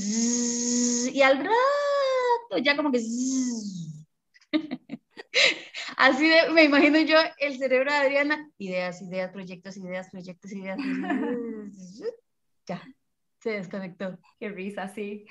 y 1.13 1.23
al 1.23 1.39
rato 1.39 2.59
ya 2.63 2.75
como 2.75 2.91
que 2.91 2.99
así 5.99 6.33
me 6.53 6.65
imagino 6.65 6.99
yo 7.01 7.19
el 7.39 7.59
cerebro 7.59 7.93
de 7.93 7.99
Adriana 7.99 8.51
ideas 8.59 9.03
ideas 9.03 9.31
proyectos 9.31 9.77
ideas 9.77 10.09
proyectos 10.11 10.51
ideas 10.53 10.79
ya 12.67 12.83
se 13.41 13.51
desconectó 13.51 14.19
qué 14.41 14.49
risa 14.49 14.89
sí 14.89 15.27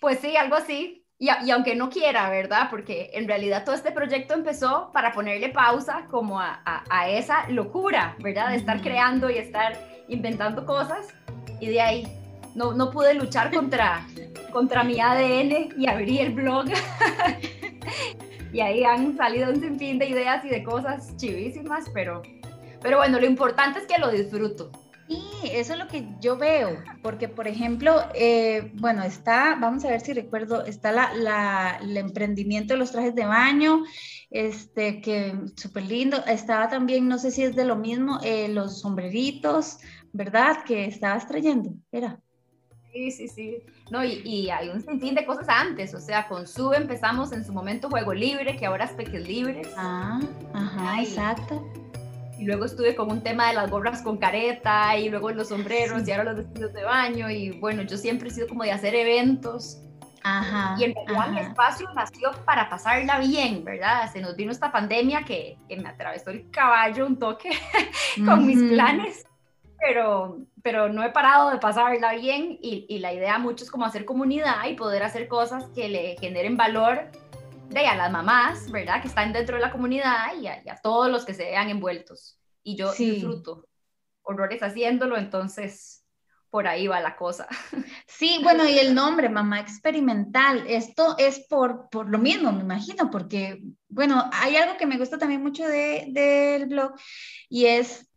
pues 0.00 0.18
sí 0.18 0.36
algo 0.36 0.56
así 0.56 1.06
y, 1.22 1.28
y, 1.44 1.50
aunque 1.50 1.76
no 1.76 1.90
quiera, 1.90 2.30
¿verdad? 2.30 2.68
Porque 2.70 3.10
en 3.12 3.28
realidad 3.28 3.66
todo 3.66 3.74
este 3.74 3.92
proyecto 3.92 4.32
empezó 4.32 4.90
para 4.90 5.12
ponerle 5.12 5.50
pausa 5.50 6.06
como 6.10 6.40
a, 6.40 6.62
a, 6.64 6.82
a 6.88 7.10
esa 7.10 7.46
locura, 7.50 8.16
¿verdad? 8.20 8.48
De 8.48 8.56
estar 8.56 8.80
creando 8.80 9.28
y 9.28 9.36
estar 9.36 9.74
inventando 10.08 10.64
cosas. 10.64 11.08
Y 11.60 11.66
de 11.66 11.80
ahí 11.82 12.19
no, 12.60 12.74
no 12.74 12.90
pude 12.90 13.14
luchar 13.14 13.50
contra, 13.50 14.06
contra 14.52 14.84
mi 14.84 15.00
ADN 15.00 15.70
y 15.78 15.88
abrí 15.88 16.18
el 16.18 16.34
blog. 16.34 16.66
y 18.52 18.60
ahí 18.60 18.84
han 18.84 19.16
salido 19.16 19.48
un 19.50 19.58
sinfín 19.58 19.98
de 19.98 20.10
ideas 20.10 20.44
y 20.44 20.50
de 20.50 20.62
cosas 20.62 21.16
chivísimas, 21.16 21.88
pero, 21.94 22.20
pero 22.82 22.98
bueno, 22.98 23.18
lo 23.18 23.24
importante 23.24 23.78
es 23.78 23.86
que 23.86 23.98
lo 23.98 24.10
disfruto. 24.10 24.70
Sí, 25.08 25.22
eso 25.50 25.72
es 25.72 25.78
lo 25.78 25.88
que 25.88 26.06
yo 26.20 26.36
veo, 26.36 26.84
porque 27.02 27.28
por 27.28 27.48
ejemplo, 27.48 27.96
eh, 28.14 28.70
bueno, 28.74 29.02
está, 29.04 29.56
vamos 29.58 29.84
a 29.84 29.88
ver 29.88 30.02
si 30.02 30.12
recuerdo, 30.12 30.64
está 30.66 30.92
la, 30.92 31.78
el 31.82 31.96
emprendimiento 31.96 32.74
de 32.74 32.78
los 32.78 32.92
trajes 32.92 33.14
de 33.14 33.24
baño, 33.24 33.84
este, 34.30 35.00
que 35.00 35.34
súper 35.56 35.84
lindo, 35.84 36.18
estaba 36.26 36.68
también, 36.68 37.08
no 37.08 37.18
sé 37.18 37.30
si 37.30 37.42
es 37.42 37.56
de 37.56 37.64
lo 37.64 37.74
mismo, 37.74 38.20
eh, 38.22 38.48
los 38.48 38.80
sombreritos, 38.82 39.78
¿verdad? 40.12 40.62
Que 40.64 40.84
estabas 40.84 41.26
trayendo, 41.26 41.72
era. 41.90 42.20
Sí, 42.92 43.10
sí, 43.12 43.28
sí. 43.28 43.62
No, 43.90 44.04
y, 44.04 44.20
y, 44.24 44.50
hay 44.50 44.68
un 44.68 44.80
sinfín 44.82 45.14
de 45.14 45.24
cosas 45.24 45.48
antes, 45.48 45.94
o 45.94 46.00
sea, 46.00 46.26
con 46.26 46.46
Sube 46.46 46.76
empezamos 46.76 47.32
en 47.32 47.44
su 47.44 47.52
momento 47.52 47.88
Juego 47.88 48.12
Libre, 48.12 48.56
que 48.56 48.66
ahora 48.66 48.86
es 48.86 48.92
Peques 48.92 49.28
Libres. 49.28 49.68
Ah, 49.76 50.20
ajá, 50.52 51.02
exacto. 51.02 51.64
Y 52.38 52.44
luego 52.44 52.64
estuve 52.64 52.96
con 52.96 53.10
un 53.10 53.22
tema 53.22 53.48
de 53.48 53.54
las 53.54 53.70
gorras 53.70 54.02
con 54.02 54.18
careta, 54.18 54.96
y 54.96 55.08
luego 55.08 55.30
los 55.30 55.48
sombreros, 55.48 56.06
y 56.06 56.10
ahora 56.10 56.32
los 56.32 56.36
vestidos 56.36 56.72
de 56.72 56.82
baño, 56.82 57.30
y 57.30 57.50
bueno, 57.60 57.82
yo 57.82 57.96
siempre 57.96 58.28
he 58.28 58.32
sido 58.32 58.48
como 58.48 58.64
de 58.64 58.72
hacer 58.72 58.94
eventos. 58.94 59.82
Ajá, 60.22 60.76
y 60.78 60.84
en 60.84 60.94
realidad 60.94 61.30
mi 61.30 61.40
espacio 61.40 61.88
nació 61.94 62.32
para 62.44 62.68
pasarla 62.68 63.20
bien, 63.20 63.64
¿verdad? 63.64 64.12
Se 64.12 64.20
nos 64.20 64.36
vino 64.36 64.52
esta 64.52 64.70
pandemia 64.70 65.22
que, 65.22 65.56
que 65.68 65.76
me 65.76 65.88
atravesó 65.88 66.30
el 66.30 66.50
caballo 66.50 67.06
un 67.06 67.18
toque 67.18 67.50
con 68.26 68.46
mis 68.46 68.58
planes 68.70 69.24
pero, 69.80 70.38
pero 70.62 70.88
no 70.88 71.02
he 71.02 71.10
parado 71.10 71.50
de 71.50 71.58
pasarla 71.58 72.14
bien 72.14 72.58
y, 72.60 72.86
y, 72.88 72.98
la 72.98 73.12
idea 73.12 73.38
mucho 73.38 73.64
es 73.64 73.70
como 73.70 73.84
hacer 73.84 74.04
comunidad 74.04 74.66
y 74.68 74.74
poder 74.74 75.02
hacer 75.02 75.28
cosas 75.28 75.66
que 75.74 75.88
le 75.88 76.16
generen 76.18 76.56
valor 76.56 77.10
de 77.70 77.86
a 77.86 77.96
las 77.96 78.10
mamás, 78.10 78.70
¿verdad? 78.70 79.00
Que 79.00 79.08
están 79.08 79.32
dentro 79.32 79.56
de 79.56 79.62
la 79.62 79.70
comunidad 79.70 80.34
y 80.40 80.46
a, 80.48 80.76
todos 80.82 81.10
los 81.10 81.24
que 81.24 81.34
se 81.34 81.44
vean 81.44 81.70
envueltos. 81.70 82.36
Y 82.62 82.76
yo 82.76 82.92
disfruto 82.92 83.64
horrores 84.22 84.62
haciéndolo, 84.62 85.16
entonces, 85.16 86.04
por 86.50 86.66
ahí 86.66 86.86
va 86.86 87.00
la 87.00 87.16
cosa. 87.16 87.48
Sí, 88.06 88.38
bueno, 88.42 88.68
y 88.68 88.78
el 88.78 88.94
nombre, 88.94 89.30
mamá 89.30 89.60
experimental, 89.60 90.64
esto 90.66 91.14
es 91.16 91.46
por, 91.48 91.88
por 91.88 92.10
lo 92.10 92.18
mismo, 92.18 92.52
me 92.52 92.60
imagino, 92.60 93.10
porque, 93.10 93.62
bueno, 93.88 94.28
hay 94.34 94.56
algo 94.56 94.76
que 94.76 94.84
me 94.84 94.98
gusta 94.98 95.16
también 95.16 95.42
mucho 95.42 95.66
del 95.66 96.12
de, 96.12 96.66
blog 96.68 96.92
y 97.48 97.64
es 97.64 98.09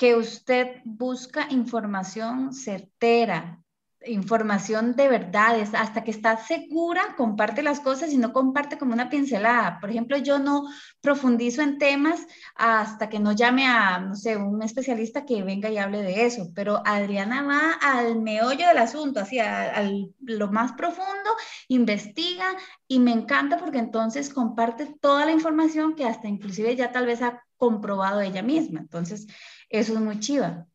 que 0.00 0.16
usted 0.16 0.80
busca 0.86 1.46
información 1.50 2.54
certera, 2.54 3.62
información 4.06 4.96
de 4.96 5.08
verdades, 5.08 5.74
hasta 5.74 6.04
que 6.04 6.10
está 6.10 6.38
segura, 6.38 7.14
comparte 7.18 7.62
las 7.62 7.80
cosas 7.80 8.10
y 8.10 8.16
no 8.16 8.32
comparte 8.32 8.78
como 8.78 8.94
una 8.94 9.10
pincelada. 9.10 9.78
Por 9.78 9.90
ejemplo, 9.90 10.16
yo 10.16 10.38
no 10.38 10.62
profundizo 11.02 11.60
en 11.60 11.76
temas 11.76 12.26
hasta 12.54 13.10
que 13.10 13.18
no 13.18 13.32
llame 13.32 13.66
a, 13.66 13.98
no 13.98 14.14
sé, 14.16 14.38
un 14.38 14.62
especialista 14.62 15.26
que 15.26 15.42
venga 15.42 15.68
y 15.68 15.76
hable 15.76 16.00
de 16.00 16.24
eso, 16.24 16.50
pero 16.54 16.80
Adriana 16.86 17.42
va 17.42 17.72
al 17.82 18.22
meollo 18.22 18.68
del 18.68 18.78
asunto, 18.78 19.20
así, 19.20 19.38
a, 19.38 19.86
lo 20.20 20.50
más 20.50 20.72
profundo, 20.72 21.30
investiga 21.68 22.56
y 22.88 23.00
me 23.00 23.12
encanta 23.12 23.58
porque 23.58 23.80
entonces 23.80 24.32
comparte 24.32 24.86
toda 24.98 25.26
la 25.26 25.32
información 25.32 25.94
que 25.94 26.06
hasta 26.06 26.26
inclusive 26.26 26.74
ya 26.74 26.90
tal 26.90 27.04
vez 27.04 27.20
ha 27.20 27.42
comprobado 27.58 28.22
ella 28.22 28.42
misma. 28.42 28.80
Entonces, 28.80 29.26
eso 29.70 29.94
es 29.94 30.00
muy 30.00 30.20
chiva 30.20 30.66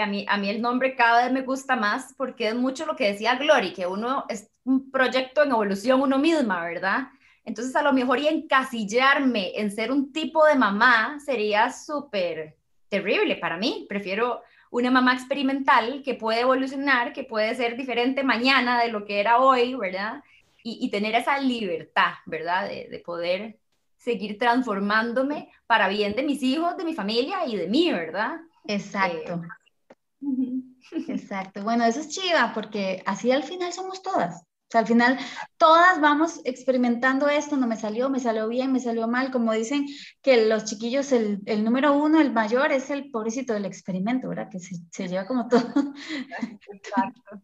a 0.00 0.06
mí, 0.06 0.26
a 0.28 0.36
mí 0.36 0.48
el 0.48 0.60
nombre 0.60 0.94
cada 0.94 1.24
vez 1.24 1.32
me 1.32 1.42
gusta 1.42 1.76
más 1.76 2.14
porque 2.16 2.48
es 2.48 2.54
mucho 2.54 2.86
lo 2.86 2.96
que 2.96 3.12
decía 3.12 3.36
Glory, 3.36 3.72
que 3.72 3.86
uno 3.86 4.24
es 4.28 4.50
un 4.64 4.90
proyecto 4.90 5.42
en 5.42 5.50
evolución 5.50 6.00
uno 6.00 6.18
misma, 6.18 6.64
¿verdad? 6.64 7.08
Entonces 7.44 7.74
a 7.76 7.82
lo 7.82 7.92
mejor 7.92 8.18
y 8.18 8.26
encasillarme 8.26 9.52
en 9.56 9.70
ser 9.70 9.92
un 9.92 10.12
tipo 10.12 10.44
de 10.44 10.56
mamá 10.56 11.18
sería 11.24 11.70
súper 11.72 12.56
terrible 12.88 13.36
para 13.36 13.56
mí. 13.56 13.86
Prefiero 13.88 14.42
una 14.70 14.90
mamá 14.90 15.14
experimental 15.14 16.02
que 16.04 16.14
puede 16.14 16.40
evolucionar, 16.40 17.12
que 17.12 17.22
puede 17.22 17.54
ser 17.54 17.76
diferente 17.76 18.24
mañana 18.24 18.82
de 18.82 18.88
lo 18.88 19.04
que 19.04 19.20
era 19.20 19.38
hoy, 19.38 19.74
¿verdad? 19.74 20.22
Y, 20.68 20.90
tener 20.90 21.14
esa 21.14 21.38
libertad, 21.38 22.14
¿verdad? 22.26 22.68
De, 22.68 23.00
poder 23.06 23.56
seguir 24.06 24.38
transformándome 24.38 25.50
para 25.66 25.88
bien 25.88 26.14
de 26.14 26.22
mis 26.22 26.40
hijos, 26.44 26.76
de 26.76 26.84
mi 26.84 26.94
familia 26.94 27.44
y 27.44 27.56
de 27.56 27.66
mí, 27.66 27.92
¿verdad? 27.92 28.36
Exacto. 28.64 29.42
Eh, 30.22 30.62
Exacto. 31.08 31.64
Bueno, 31.64 31.84
eso 31.84 31.98
es 31.98 32.08
chiva 32.08 32.52
porque 32.54 33.02
así 33.04 33.32
al 33.32 33.42
final 33.42 33.72
somos 33.72 34.02
todas. 34.02 34.42
O 34.42 34.70
sea, 34.70 34.82
al 34.82 34.86
final 34.86 35.18
todas 35.56 36.00
vamos 36.00 36.40
experimentando 36.44 37.28
esto, 37.28 37.56
no 37.56 37.66
me 37.66 37.76
salió, 37.76 38.08
me 38.08 38.20
salió 38.20 38.46
bien, 38.46 38.72
me 38.72 38.78
salió 38.78 39.08
mal, 39.08 39.32
como 39.32 39.52
dicen 39.52 39.86
que 40.22 40.46
los 40.46 40.66
chiquillos, 40.66 41.10
el, 41.10 41.40
el 41.46 41.64
número 41.64 41.92
uno, 41.94 42.20
el 42.20 42.32
mayor, 42.32 42.70
es 42.70 42.90
el 42.90 43.10
pobrecito 43.10 43.54
del 43.54 43.64
experimento, 43.64 44.28
¿verdad? 44.28 44.48
Que 44.48 44.60
se, 44.60 44.76
se 44.92 45.08
lleva 45.08 45.26
como 45.26 45.48
todo. 45.48 45.66
Exacto. 46.72 47.42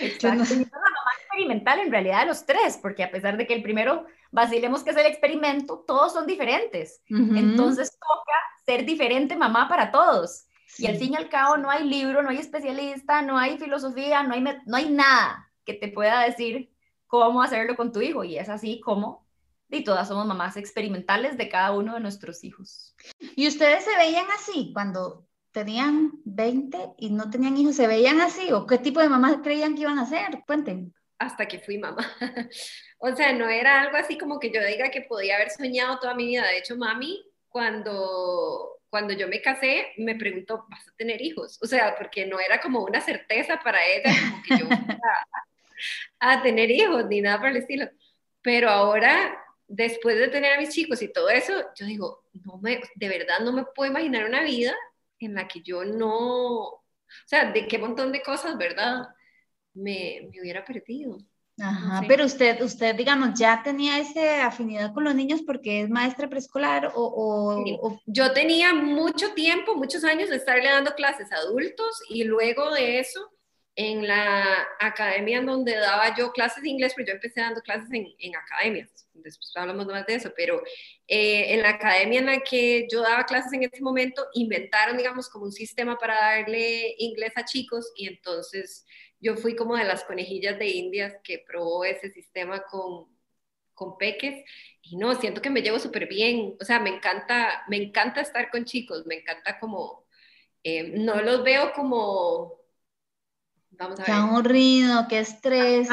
Exacto. 0.00 0.38
No... 0.38 0.44
la 0.44 0.66
mamá 0.66 1.10
experimental 1.20 1.80
en 1.80 1.90
realidad 1.90 2.20
de 2.20 2.26
los 2.26 2.46
tres, 2.46 2.78
porque 2.80 3.04
a 3.04 3.10
pesar 3.10 3.36
de 3.36 3.46
que 3.46 3.54
el 3.54 3.62
primero 3.62 4.06
vacilemos 4.30 4.82
que 4.82 4.90
es 4.90 4.96
el 4.96 5.06
experimento, 5.06 5.84
todos 5.86 6.12
son 6.12 6.26
diferentes. 6.26 7.02
Entonces 7.08 7.90
toca 7.90 8.32
ser 8.64 8.84
diferente 8.84 9.36
mamá 9.36 9.68
para 9.68 9.90
todos. 9.90 10.46
Y 10.78 10.86
al 10.86 10.96
fin 10.96 11.12
y 11.12 11.16
al 11.16 11.28
cabo 11.28 11.56
no 11.56 11.70
hay 11.70 11.84
libro, 11.84 12.22
no 12.22 12.30
hay 12.30 12.38
especialista, 12.38 13.22
no 13.22 13.38
hay 13.38 13.56
filosofía, 13.56 14.22
no 14.22 14.34
hay, 14.34 14.42
no 14.42 14.76
hay 14.76 14.90
nada 14.90 15.50
que 15.64 15.74
te 15.74 15.88
pueda 15.88 16.20
decir 16.22 16.70
cómo 17.06 17.42
hacerlo 17.42 17.76
con 17.76 17.92
tu 17.92 18.00
hijo. 18.00 18.24
Y 18.24 18.36
es 18.36 18.48
así 18.48 18.80
como, 18.80 19.26
y 19.70 19.84
todas 19.84 20.08
somos 20.08 20.26
mamás 20.26 20.56
experimentales 20.56 21.36
de 21.36 21.48
cada 21.48 21.72
uno 21.72 21.94
de 21.94 22.00
nuestros 22.00 22.44
hijos. 22.44 22.94
¿Y 23.36 23.48
ustedes 23.48 23.84
se 23.84 23.96
veían 23.96 24.26
así 24.34 24.70
cuando 24.72 25.25
tenían 25.56 26.12
20 26.26 26.76
y 26.98 27.08
no 27.08 27.30
tenían 27.30 27.56
hijos? 27.56 27.76
¿Se 27.76 27.86
veían 27.86 28.20
así? 28.20 28.52
¿O 28.52 28.66
qué 28.66 28.76
tipo 28.76 29.00
de 29.00 29.08
mamás 29.08 29.38
creían 29.42 29.74
que 29.74 29.80
iban 29.80 29.98
a 29.98 30.04
ser? 30.04 30.42
Cuenten. 30.46 30.92
Hasta 31.18 31.48
que 31.48 31.60
fui 31.60 31.78
mamá. 31.78 32.06
o 32.98 33.16
sea, 33.16 33.32
no 33.32 33.48
era 33.48 33.80
algo 33.80 33.96
así 33.96 34.18
como 34.18 34.38
que 34.38 34.50
yo 34.52 34.62
diga 34.62 34.90
que 34.90 35.00
podía 35.00 35.36
haber 35.36 35.48
soñado 35.48 35.98
toda 35.98 36.14
mi 36.14 36.26
vida. 36.26 36.46
De 36.46 36.58
hecho, 36.58 36.76
mami, 36.76 37.24
cuando 37.48 38.74
cuando 38.90 39.14
yo 39.14 39.28
me 39.28 39.40
casé, 39.40 39.94
me 39.96 40.14
preguntó, 40.14 40.66
¿vas 40.68 40.86
a 40.88 40.94
tener 40.96 41.22
hijos? 41.22 41.58
O 41.62 41.66
sea, 41.66 41.96
porque 41.96 42.26
no 42.26 42.38
era 42.38 42.60
como 42.60 42.84
una 42.84 43.00
certeza 43.00 43.58
para 43.64 43.78
ella, 43.84 44.10
como 44.20 44.42
que 44.42 44.58
yo 44.58 44.68
a, 46.20 46.32
a 46.32 46.42
tener 46.42 46.70
hijos, 46.70 47.06
ni 47.06 47.22
nada 47.22 47.38
por 47.38 47.48
el 47.48 47.56
estilo. 47.56 47.88
Pero 48.42 48.68
ahora, 48.68 49.42
después 49.66 50.18
de 50.18 50.28
tener 50.28 50.52
a 50.52 50.60
mis 50.60 50.68
chicos 50.68 51.00
y 51.00 51.10
todo 51.10 51.30
eso, 51.30 51.52
yo 51.78 51.86
digo, 51.86 52.24
no 52.44 52.58
me, 52.58 52.80
de 52.94 53.08
verdad 53.08 53.40
no 53.40 53.52
me 53.52 53.64
puedo 53.64 53.90
imaginar 53.90 54.26
una 54.26 54.42
vida 54.42 54.74
en 55.20 55.34
la 55.34 55.48
que 55.48 55.62
yo 55.62 55.84
no, 55.84 56.58
o 56.58 56.82
sea, 57.26 57.52
de 57.52 57.66
qué 57.66 57.78
montón 57.78 58.12
de 58.12 58.22
cosas, 58.22 58.56
¿verdad? 58.58 59.08
Me, 59.74 60.28
me 60.30 60.40
hubiera 60.40 60.64
perdido. 60.64 61.18
Ajá, 61.58 62.02
pero 62.06 62.26
usted, 62.26 62.60
usted, 62.60 62.94
digamos, 62.94 63.38
ya 63.38 63.62
tenía 63.62 63.98
esa 63.98 64.46
afinidad 64.46 64.92
con 64.92 65.04
los 65.04 65.14
niños 65.14 65.40
porque 65.40 65.80
es 65.80 65.88
maestra 65.88 66.28
preescolar 66.28 66.92
o, 66.94 67.64
Yo 68.04 68.32
tenía 68.32 68.74
mucho 68.74 69.32
tiempo, 69.32 69.74
muchos 69.74 70.04
años 70.04 70.28
de 70.28 70.36
estarle 70.36 70.68
dando 70.68 70.94
clases 70.94 71.32
a 71.32 71.36
adultos 71.36 72.02
y 72.10 72.24
luego 72.24 72.72
de 72.72 72.98
eso, 72.98 73.30
en 73.74 74.06
la 74.06 74.44
academia 74.80 75.38
en 75.38 75.46
donde 75.46 75.76
daba 75.76 76.14
yo 76.14 76.30
clases 76.32 76.62
de 76.62 76.68
inglés, 76.68 76.92
pues 76.94 77.06
yo 77.06 77.14
empecé 77.14 77.40
dando 77.40 77.62
clases 77.62 77.90
en, 77.90 78.06
en 78.18 78.36
academias, 78.36 79.05
después 79.22 79.52
hablamos 79.56 79.86
más 79.86 80.06
de 80.06 80.14
eso, 80.16 80.32
pero 80.36 80.62
eh, 81.06 81.54
en 81.54 81.62
la 81.62 81.70
academia 81.70 82.20
en 82.20 82.26
la 82.26 82.40
que 82.40 82.86
yo 82.90 83.02
daba 83.02 83.24
clases 83.24 83.52
en 83.52 83.64
ese 83.64 83.82
momento, 83.82 84.26
inventaron, 84.34 84.96
digamos, 84.96 85.28
como 85.28 85.46
un 85.46 85.52
sistema 85.52 85.98
para 85.98 86.14
darle 86.14 86.94
inglés 86.98 87.32
a 87.36 87.44
chicos 87.44 87.92
y 87.96 88.08
entonces 88.08 88.86
yo 89.20 89.36
fui 89.36 89.56
como 89.56 89.76
de 89.76 89.84
las 89.84 90.04
conejillas 90.04 90.58
de 90.58 90.68
indias 90.68 91.14
que 91.24 91.42
probó 91.46 91.84
ese 91.84 92.10
sistema 92.10 92.62
con, 92.70 93.06
con 93.74 93.98
peques 93.98 94.44
y 94.82 94.96
no, 94.96 95.14
siento 95.20 95.42
que 95.42 95.50
me 95.50 95.62
llevo 95.62 95.78
súper 95.78 96.06
bien, 96.06 96.56
o 96.60 96.64
sea, 96.64 96.78
me 96.80 96.90
encanta, 96.90 97.64
me 97.68 97.76
encanta 97.76 98.20
estar 98.20 98.50
con 98.50 98.64
chicos, 98.64 99.04
me 99.06 99.16
encanta 99.16 99.58
como, 99.58 100.06
eh, 100.62 100.92
no 100.98 101.20
los 101.22 101.42
veo 101.42 101.72
como, 101.72 102.60
vamos 103.70 103.98
a 104.00 104.02
ver. 104.02 104.06
Qué 104.06 104.12
aburrido, 104.12 105.06
qué 105.08 105.18
estrés. 105.20 105.88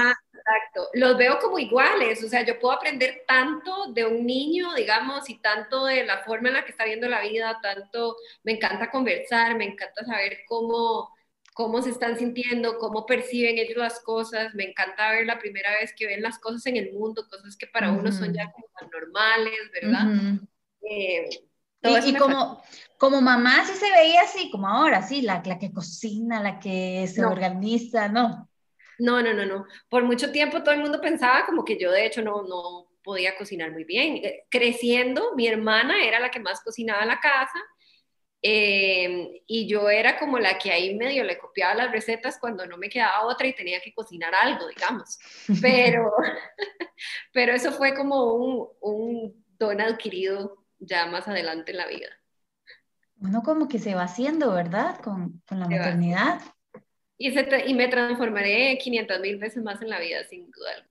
Exacto, 0.45 0.89
los 0.93 1.17
veo 1.17 1.39
como 1.39 1.57
iguales, 1.59 2.23
o 2.23 2.27
sea, 2.27 2.45
yo 2.45 2.59
puedo 2.59 2.73
aprender 2.73 3.23
tanto 3.27 3.91
de 3.93 4.05
un 4.05 4.25
niño, 4.25 4.73
digamos, 4.73 5.29
y 5.29 5.39
tanto 5.39 5.85
de 5.85 6.05
la 6.05 6.23
forma 6.23 6.49
en 6.49 6.55
la 6.55 6.65
que 6.65 6.71
está 6.71 6.85
viendo 6.85 7.07
la 7.07 7.21
vida, 7.21 7.59
tanto, 7.61 8.17
me 8.43 8.53
encanta 8.53 8.91
conversar, 8.91 9.55
me 9.55 9.65
encanta 9.65 10.03
saber 10.05 10.39
cómo 10.47 11.11
cómo 11.53 11.81
se 11.81 11.91
están 11.91 12.17
sintiendo, 12.17 12.77
cómo 12.79 13.05
perciben 13.05 13.57
ellos 13.57 13.77
las 13.77 13.99
cosas. 13.99 14.53
Me 14.55 14.65
encanta 14.65 15.11
ver 15.11 15.25
la 15.25 15.39
primera 15.39 15.71
vez 15.79 15.93
que 15.95 16.07
ven 16.07 16.21
las 16.21 16.39
cosas 16.39 16.65
en 16.65 16.77
el 16.77 16.91
mundo, 16.93 17.27
cosas 17.29 17.55
que 17.55 17.67
para 17.67 17.91
uno 17.91 18.11
son 18.11 18.33
ya 18.33 18.51
como 18.51 18.67
normales, 18.91 19.59
¿verdad? 19.71 20.39
Eh, 20.89 21.29
y, 22.05 22.15
como, 22.15 22.61
como 22.97 23.21
mamá 23.21 23.65
sí 23.65 23.73
se 23.73 23.91
veía 23.91 24.21
así, 24.21 24.49
como 24.49 24.67
ahora, 24.67 25.01
sí, 25.01 25.21
la, 25.21 25.43
la 25.45 25.59
que 25.59 25.71
cocina, 25.71 26.41
la 26.41 26.59
que 26.59 27.07
se 27.07 27.23
organiza, 27.23 28.07
¿no? 28.07 28.49
No, 28.99 29.21
no, 29.21 29.33
no, 29.33 29.45
no. 29.45 29.65
Por 29.89 30.03
mucho 30.03 30.31
tiempo 30.31 30.63
todo 30.63 30.73
el 30.73 30.81
mundo 30.81 31.01
pensaba 31.01 31.45
como 31.45 31.65
que 31.65 31.77
yo 31.77 31.91
de 31.91 32.05
hecho 32.05 32.21
no, 32.21 32.43
no 32.43 32.87
podía 33.03 33.35
cocinar 33.37 33.71
muy 33.71 33.83
bien. 33.83 34.17
Eh, 34.17 34.45
creciendo, 34.49 35.33
mi 35.35 35.47
hermana 35.47 36.03
era 36.03 36.19
la 36.19 36.31
que 36.31 36.39
más 36.39 36.61
cocinaba 36.63 37.03
en 37.03 37.09
la 37.09 37.19
casa 37.19 37.59
eh, 38.45 39.41
y 39.47 39.67
yo 39.67 39.89
era 39.89 40.19
como 40.19 40.37
la 40.37 40.57
que 40.57 40.69
ahí 40.69 40.95
medio 40.95 41.23
le 41.23 41.37
copiaba 41.37 41.75
las 41.75 41.91
recetas 41.93 42.37
cuando 42.37 42.65
no 42.65 42.77
me 42.77 42.89
quedaba 42.89 43.25
otra 43.25 43.47
y 43.47 43.55
tenía 43.55 43.79
que 43.79 43.93
cocinar 43.93 44.35
algo, 44.35 44.67
digamos. 44.67 45.17
Pero, 45.61 46.11
pero 47.33 47.53
eso 47.53 47.71
fue 47.71 47.95
como 47.95 48.33
un, 48.33 48.67
un 48.81 49.45
don 49.57 49.79
adquirido 49.79 50.65
ya 50.77 51.05
más 51.05 51.27
adelante 51.29 51.71
en 51.71 51.77
la 51.77 51.87
vida. 51.87 52.09
Bueno, 53.15 53.41
como 53.43 53.69
que 53.69 53.79
se 53.79 53.95
va 53.95 54.03
haciendo, 54.03 54.51
¿verdad? 54.51 54.99
Con, 54.99 55.41
con 55.47 55.61
la 55.61 55.69
maternidad. 55.69 56.41
Y, 57.17 57.31
se 57.31 57.47
y 57.67 57.73
me 57.73 57.87
transformaré 57.87 58.77
500 58.77 59.19
mil 59.19 59.37
veces 59.37 59.63
más 59.63 59.81
en 59.81 59.89
la 59.89 59.99
vida, 59.99 60.23
sin 60.23 60.49
duda. 60.51 60.87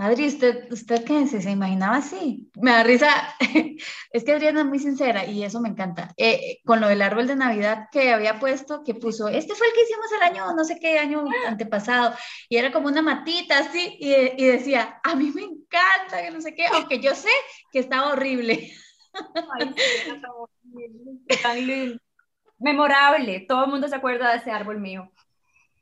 Adri, 0.00 0.28
¿usted, 0.28 0.70
usted 0.70 1.04
qué 1.04 1.26
se, 1.26 1.42
se 1.42 1.50
imaginaba 1.50 1.96
así? 1.96 2.48
Me 2.54 2.70
da 2.70 2.84
risa, 2.84 3.08
es 4.12 4.22
que 4.22 4.32
Adriana 4.32 4.60
es 4.60 4.66
muy 4.66 4.78
sincera 4.78 5.26
y 5.26 5.42
eso 5.42 5.60
me 5.60 5.70
encanta. 5.70 6.14
Eh, 6.16 6.60
con 6.64 6.80
lo 6.80 6.86
del 6.86 7.02
árbol 7.02 7.26
de 7.26 7.34
Navidad 7.34 7.88
que 7.90 8.12
había 8.12 8.38
puesto, 8.38 8.84
que 8.84 8.94
puso, 8.94 9.26
este 9.26 9.56
fue 9.56 9.66
el 9.66 9.72
que 9.72 9.82
hicimos 9.82 10.06
el 10.12 10.22
año, 10.22 10.54
no 10.54 10.64
sé 10.64 10.78
qué 10.78 11.00
año 11.00 11.24
antepasado, 11.48 12.14
y 12.48 12.58
era 12.58 12.70
como 12.70 12.86
una 12.86 13.02
matita 13.02 13.58
así, 13.58 13.96
y, 13.98 14.14
y 14.40 14.46
decía, 14.46 15.00
a 15.02 15.16
mí 15.16 15.32
me 15.34 15.42
encanta, 15.42 16.22
que 16.22 16.30
no 16.30 16.40
sé 16.40 16.54
qué, 16.54 16.66
aunque 16.66 17.00
yo 17.00 17.16
sé 17.16 17.30
que 17.72 17.80
estaba 17.80 18.12
horrible. 18.12 18.72
Ay, 19.58 19.74
tan 21.42 21.66
lindo. 21.66 21.98
Memorable, 22.58 23.46
todo 23.48 23.64
el 23.64 23.70
mundo 23.70 23.88
se 23.88 23.96
acuerda 23.96 24.30
de 24.30 24.38
ese 24.38 24.52
árbol 24.52 24.80
mío. 24.80 25.10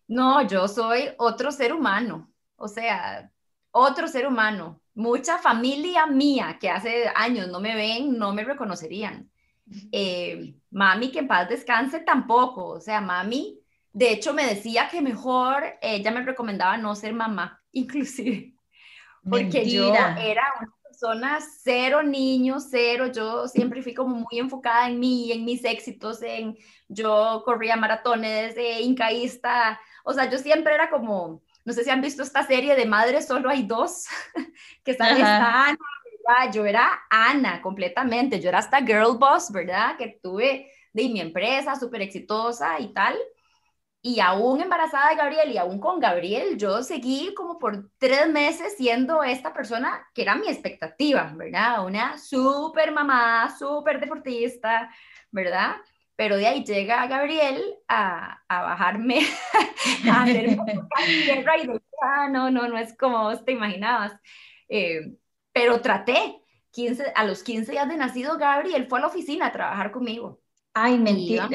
No, 0.09 0.47
yo 0.47 0.69
soy 0.69 1.11
otro 1.19 1.51
ser 1.51 1.73
humano, 1.73 2.31
o 2.57 2.69
sea, 2.69 3.31
otro 3.71 4.09
ser 4.09 4.27
humano, 4.27 4.81
mucha 4.95 5.39
familia 5.39 6.07
mía 6.07 6.57
que 6.61 6.71
hace 6.71 7.11
años 7.15 7.49
no 7.49 7.61
me 7.61 7.75
ven, 7.75 8.19
no 8.19 8.33
me 8.33 8.45
reconocerían. 8.45 9.31
Eh, 9.93 10.55
mami, 10.71 11.11
que 11.11 11.19
en 11.21 11.29
paz 11.29 11.49
descanse, 11.49 12.01
tampoco. 12.01 12.67
O 12.69 12.81
sea, 12.81 13.01
mami 13.01 13.61
De 13.93 14.13
hecho, 14.13 14.33
me 14.33 14.47
decía 14.47 14.89
que 14.89 15.01
mejor, 15.03 15.65
ella 15.83 16.11
me 16.11 16.23
recomendaba 16.23 16.77
no 16.77 16.95
ser 16.95 17.13
mamá, 17.15 17.63
inclusive, 17.73 18.55
porque 19.29 19.69
yo 19.69 19.93
era 19.95 20.45
una 20.61 20.75
persona 20.83 21.39
cero 21.63 22.03
niños, 22.03 22.69
cero, 22.71 23.11
yo 23.13 23.49
siempre 23.49 23.83
fui 23.83 23.93
como 23.95 24.17
muy 24.17 24.39
enfocada 24.39 24.89
en 24.89 25.01
mí, 25.01 25.33
en 25.33 25.45
mis 25.45 25.65
éxitos, 25.65 26.23
en 26.23 26.57
yo 26.89 27.43
corría 27.45 27.77
maratones, 27.77 28.55
de 28.55 28.81
incaísta, 28.81 29.81
o 30.09 30.13
sea, 30.13 30.31
yo 30.31 30.39
siempre 30.39 30.73
era 30.73 30.89
como, 30.89 31.43
no 31.65 31.73
sé 31.73 31.83
si 31.83 31.91
han 31.91 32.01
visto 32.01 32.23
esta 32.23 32.45
serie 32.47 32.77
de 32.77 32.87
Madres, 32.87 33.27
solo 33.27 33.51
hay 33.51 33.65
dos, 33.65 34.07
que 34.85 34.93
están 34.93 35.17
esta 35.17 35.65
Ana, 35.67 36.51
yo 36.53 36.65
era 36.65 37.03
Ana 37.11 37.61
completamente, 37.61 38.41
yo 38.41 38.49
era 38.49 38.59
hasta 38.59 38.87
girl 38.87 39.19
boss, 39.19 39.51
¿verdad? 39.51 39.97
Que 39.97 40.21
tuve 40.23 40.71
de 40.93 41.09
mi 41.09 41.21
empresa 41.21 41.75
súper 41.75 42.03
exitosa 42.03 42.79
y 42.79 42.93
tal. 42.93 43.17
Y 44.01 44.21
aún 44.21 44.61
embarazada 44.61 45.09
de 45.11 45.17
Gabriel 45.17 45.51
y 45.51 45.59
aún 45.59 45.81
con 45.81 45.99
Gabriel, 45.99 46.57
yo 46.57 46.85
seguí 46.85 47.35
como 47.35 47.59
por 47.59 47.91
tres 47.99 48.29
meses 48.29 48.77
siendo 48.77 49.25
esta 49.25 49.53
persona 49.53 50.07
que 50.15 50.23
era 50.23 50.37
mi 50.37 50.47
expectativa, 50.47 51.33
¿verdad? 51.35 51.85
Una 51.85 52.17
súper 52.17 52.93
mamá, 52.93 53.53
súper 53.59 53.99
deportista, 53.99 54.89
¿verdad? 55.33 55.75
Pero 56.17 56.37
de 56.39 56.47
ahí 56.47 56.65
llega 56.65 57.07
Gabriel 57.07 57.63
a, 57.89 58.43
a 58.49 58.63
bajarme, 58.63 59.21
a 60.11 60.23
hacer 60.23 60.57
tierra 61.25 61.59
y 61.59 61.67
de, 61.67 61.83
ah, 62.03 62.29
no, 62.31 62.51
no, 62.51 62.67
no 62.69 62.79
es 62.79 62.97
como 62.97 63.25
vos 63.25 63.45
te 63.45 63.53
imaginabas. 63.53 64.19
Eh, 64.69 65.17
pero 65.53 65.81
traté, 65.81 66.41
15, 66.71 67.13
a 67.15 67.25
los 67.25 67.43
15 67.43 67.73
días 67.73 67.89
de 67.89 67.97
nacido, 67.97 68.39
Gabriel 68.39 68.87
fue 68.89 68.99
a 68.99 69.03
la 69.03 69.09
oficina 69.09 69.47
a 69.47 69.53
trabajar 69.53 69.93
conmigo. 69.93 70.41
Ay, 70.73 70.99
mentira. 70.99 71.49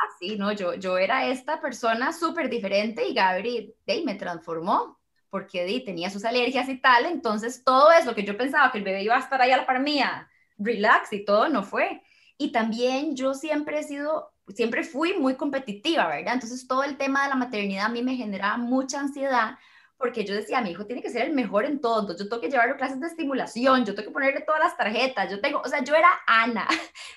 Ah, 0.00 0.08
sí, 0.18 0.36
no, 0.36 0.52
yo, 0.52 0.74
yo 0.74 0.96
era 0.96 1.26
esta 1.26 1.60
persona 1.60 2.12
súper 2.12 2.48
diferente 2.48 3.06
y 3.06 3.14
Gabriel 3.14 3.74
de, 3.86 4.02
me 4.04 4.14
transformó 4.14 4.98
porque 5.28 5.82
tenía 5.84 6.10
sus 6.10 6.24
alergias 6.24 6.68
y 6.68 6.80
tal, 6.80 7.06
entonces 7.06 7.62
todo 7.64 7.92
eso 7.92 8.14
que 8.14 8.24
yo 8.24 8.36
pensaba 8.36 8.72
que 8.72 8.78
el 8.78 8.84
bebé 8.84 9.02
iba 9.02 9.16
a 9.16 9.20
estar 9.20 9.40
ahí 9.40 9.52
a 9.52 9.58
la 9.58 9.66
par 9.66 9.80
mía, 9.80 10.28
relax 10.58 11.12
y 11.12 11.24
todo, 11.24 11.48
no 11.48 11.62
fue. 11.62 12.02
Y 12.40 12.52
también 12.52 13.14
yo 13.14 13.34
siempre 13.34 13.80
he 13.80 13.82
sido, 13.82 14.32
siempre 14.48 14.82
fui 14.82 15.12
muy 15.12 15.34
competitiva, 15.34 16.08
¿verdad? 16.08 16.32
Entonces 16.32 16.66
todo 16.66 16.84
el 16.84 16.96
tema 16.96 17.24
de 17.24 17.28
la 17.28 17.34
maternidad 17.34 17.84
a 17.84 17.88
mí 17.90 18.02
me 18.02 18.16
generaba 18.16 18.56
mucha 18.56 18.98
ansiedad 18.98 19.58
porque 19.98 20.24
yo 20.24 20.34
decía, 20.34 20.62
mi 20.62 20.70
hijo 20.70 20.86
tiene 20.86 21.02
que 21.02 21.10
ser 21.10 21.26
el 21.26 21.34
mejor 21.34 21.66
en 21.66 21.82
todo, 21.82 22.00
entonces 22.00 22.24
yo 22.24 22.30
tengo 22.30 22.40
que 22.40 22.48
llevarlo 22.48 22.76
a 22.76 22.78
clases 22.78 22.98
de 22.98 23.08
estimulación, 23.08 23.84
yo 23.84 23.94
tengo 23.94 24.08
que 24.08 24.14
ponerle 24.14 24.40
todas 24.40 24.62
las 24.62 24.74
tarjetas, 24.74 25.30
yo 25.30 25.38
tengo, 25.42 25.60
o 25.60 25.68
sea, 25.68 25.84
yo 25.84 25.94
era 25.94 26.08
Ana 26.26 26.66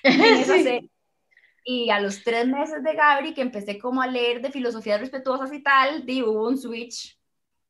Y 1.64 1.88
a 1.88 2.00
los 2.00 2.22
tres 2.22 2.46
meses 2.46 2.84
de 2.84 2.92
Gabri, 2.92 3.32
que 3.32 3.40
empecé 3.40 3.78
como 3.78 4.02
a 4.02 4.06
leer 4.06 4.42
de 4.42 4.50
filosofías 4.50 5.00
respetuosas 5.00 5.50
y 5.54 5.62
tal, 5.62 6.04
di, 6.04 6.22
hubo 6.22 6.46
un 6.46 6.58
switch, 6.58 7.18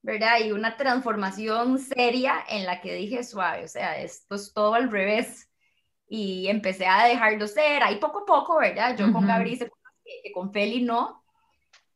¿verdad? 0.02 0.40
Y 0.44 0.50
una 0.50 0.76
transformación 0.76 1.78
seria 1.78 2.44
en 2.48 2.66
la 2.66 2.80
que 2.80 2.96
dije, 2.96 3.22
suave, 3.22 3.66
o 3.66 3.68
sea, 3.68 3.96
esto 4.00 4.34
es 4.34 4.52
todo 4.52 4.74
al 4.74 4.90
revés 4.90 5.48
y 6.08 6.48
empecé 6.48 6.86
a 6.86 7.06
dejarlo 7.06 7.46
ser, 7.46 7.82
ahí 7.82 7.96
poco 7.96 8.20
a 8.20 8.26
poco, 8.26 8.58
¿verdad? 8.58 8.96
Yo 8.96 9.12
con 9.12 9.26
Gabriel 9.26 9.54
hice 9.54 9.68
cosas 9.70 9.92
que, 10.04 10.32
con 10.32 10.52
Feli 10.52 10.82
no, 10.82 11.24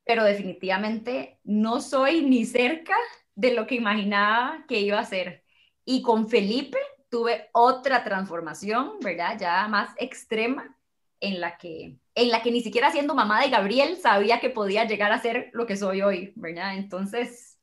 pero 0.04 0.24
definitivamente 0.24 1.38
no 1.44 1.80
soy 1.80 2.22
ni 2.22 2.44
cerca 2.44 2.96
de 3.34 3.52
lo 3.52 3.66
que 3.66 3.74
imaginaba 3.76 4.64
que 4.66 4.80
iba 4.80 4.98
a 4.98 5.04
ser. 5.04 5.44
Y 5.84 6.02
con 6.02 6.28
Felipe 6.28 6.78
tuve 7.10 7.48
otra 7.52 8.04
transformación, 8.04 8.98
¿verdad? 9.00 9.38
Ya 9.38 9.66
más 9.68 9.94
extrema, 9.98 10.78
en 11.20 11.40
la 11.40 11.56
que, 11.58 11.98
en 12.14 12.30
la 12.30 12.42
que 12.42 12.50
ni 12.50 12.60
siquiera 12.60 12.90
siendo 12.90 13.14
mamá 13.14 13.40
de 13.40 13.50
Gabriel 13.50 13.96
sabía 13.96 14.40
que 14.40 14.50
podía 14.50 14.84
llegar 14.84 15.12
a 15.12 15.20
ser 15.20 15.50
lo 15.52 15.66
que 15.66 15.76
soy 15.76 16.02
hoy, 16.02 16.32
¿verdad? 16.36 16.76
Entonces, 16.76 17.58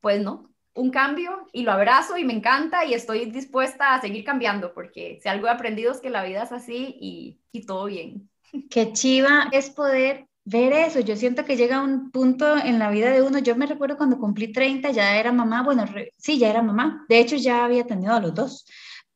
pues 0.00 0.20
no, 0.20 0.49
un 0.74 0.90
cambio 0.90 1.46
y 1.52 1.62
lo 1.62 1.72
abrazo 1.72 2.16
y 2.16 2.24
me 2.24 2.32
encanta 2.32 2.84
y 2.84 2.94
estoy 2.94 3.30
dispuesta 3.30 3.94
a 3.94 4.00
seguir 4.00 4.24
cambiando 4.24 4.72
porque 4.72 5.18
si 5.22 5.28
algo 5.28 5.46
he 5.46 5.50
aprendido 5.50 5.92
es 5.92 6.00
que 6.00 6.10
la 6.10 6.24
vida 6.24 6.42
es 6.42 6.52
así 6.52 6.96
y, 7.00 7.40
y 7.52 7.66
todo 7.66 7.86
bien. 7.86 8.28
Qué 8.68 8.92
chiva 8.92 9.48
es 9.52 9.70
poder 9.70 10.26
ver 10.44 10.72
eso. 10.72 11.00
Yo 11.00 11.16
siento 11.16 11.44
que 11.44 11.56
llega 11.56 11.82
un 11.82 12.10
punto 12.10 12.56
en 12.56 12.78
la 12.78 12.90
vida 12.90 13.10
de 13.10 13.22
uno. 13.22 13.38
Yo 13.38 13.56
me 13.56 13.66
recuerdo 13.66 13.96
cuando 13.96 14.18
cumplí 14.18 14.52
30, 14.52 14.90
ya 14.90 15.16
era 15.16 15.32
mamá. 15.32 15.62
Bueno, 15.62 15.84
sí, 16.18 16.38
ya 16.38 16.50
era 16.50 16.62
mamá. 16.62 17.04
De 17.08 17.20
hecho, 17.20 17.36
ya 17.36 17.64
había 17.64 17.84
tenido 17.84 18.14
a 18.14 18.20
los 18.20 18.34
dos. 18.34 18.66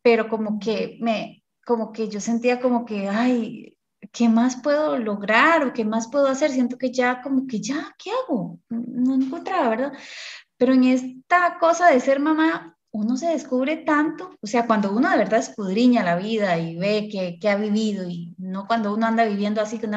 Pero 0.02 0.28
como 0.28 0.58
que 0.58 0.98
me, 1.00 1.42
como 1.64 1.92
que 1.92 2.08
yo 2.08 2.20
sentía 2.20 2.60
como 2.60 2.84
que, 2.84 3.08
ay, 3.08 3.76
¿qué 4.12 4.28
más 4.28 4.56
puedo 4.62 4.98
lograr 4.98 5.64
o 5.64 5.72
qué 5.72 5.84
más 5.84 6.08
puedo 6.08 6.26
hacer? 6.28 6.50
Siento 6.50 6.76
que 6.78 6.92
ya, 6.92 7.22
como 7.22 7.46
que 7.46 7.60
ya, 7.60 7.94
¿qué 7.98 8.10
hago? 8.10 8.60
No 8.68 9.14
encontraba, 9.14 9.70
¿verdad? 9.70 9.92
Pero 10.64 10.72
en 10.72 10.84
esta 10.84 11.58
cosa 11.60 11.90
de 11.90 12.00
ser 12.00 12.20
mamá, 12.20 12.74
uno 12.90 13.18
se 13.18 13.26
descubre 13.26 13.76
tanto, 13.76 14.34
o 14.40 14.46
sea, 14.46 14.66
cuando 14.66 14.92
uno 14.92 15.10
de 15.10 15.18
verdad 15.18 15.40
escudriña 15.40 16.02
la 16.02 16.16
vida 16.16 16.56
y 16.56 16.76
ve 16.76 17.10
que, 17.38 17.48
ha 17.50 17.56
vivido 17.56 18.08
y 18.08 18.34
no 18.38 18.66
cuando 18.66 18.94
uno 18.94 19.04
anda 19.04 19.26
viviendo 19.26 19.60
así 19.60 19.78
que 19.78 19.90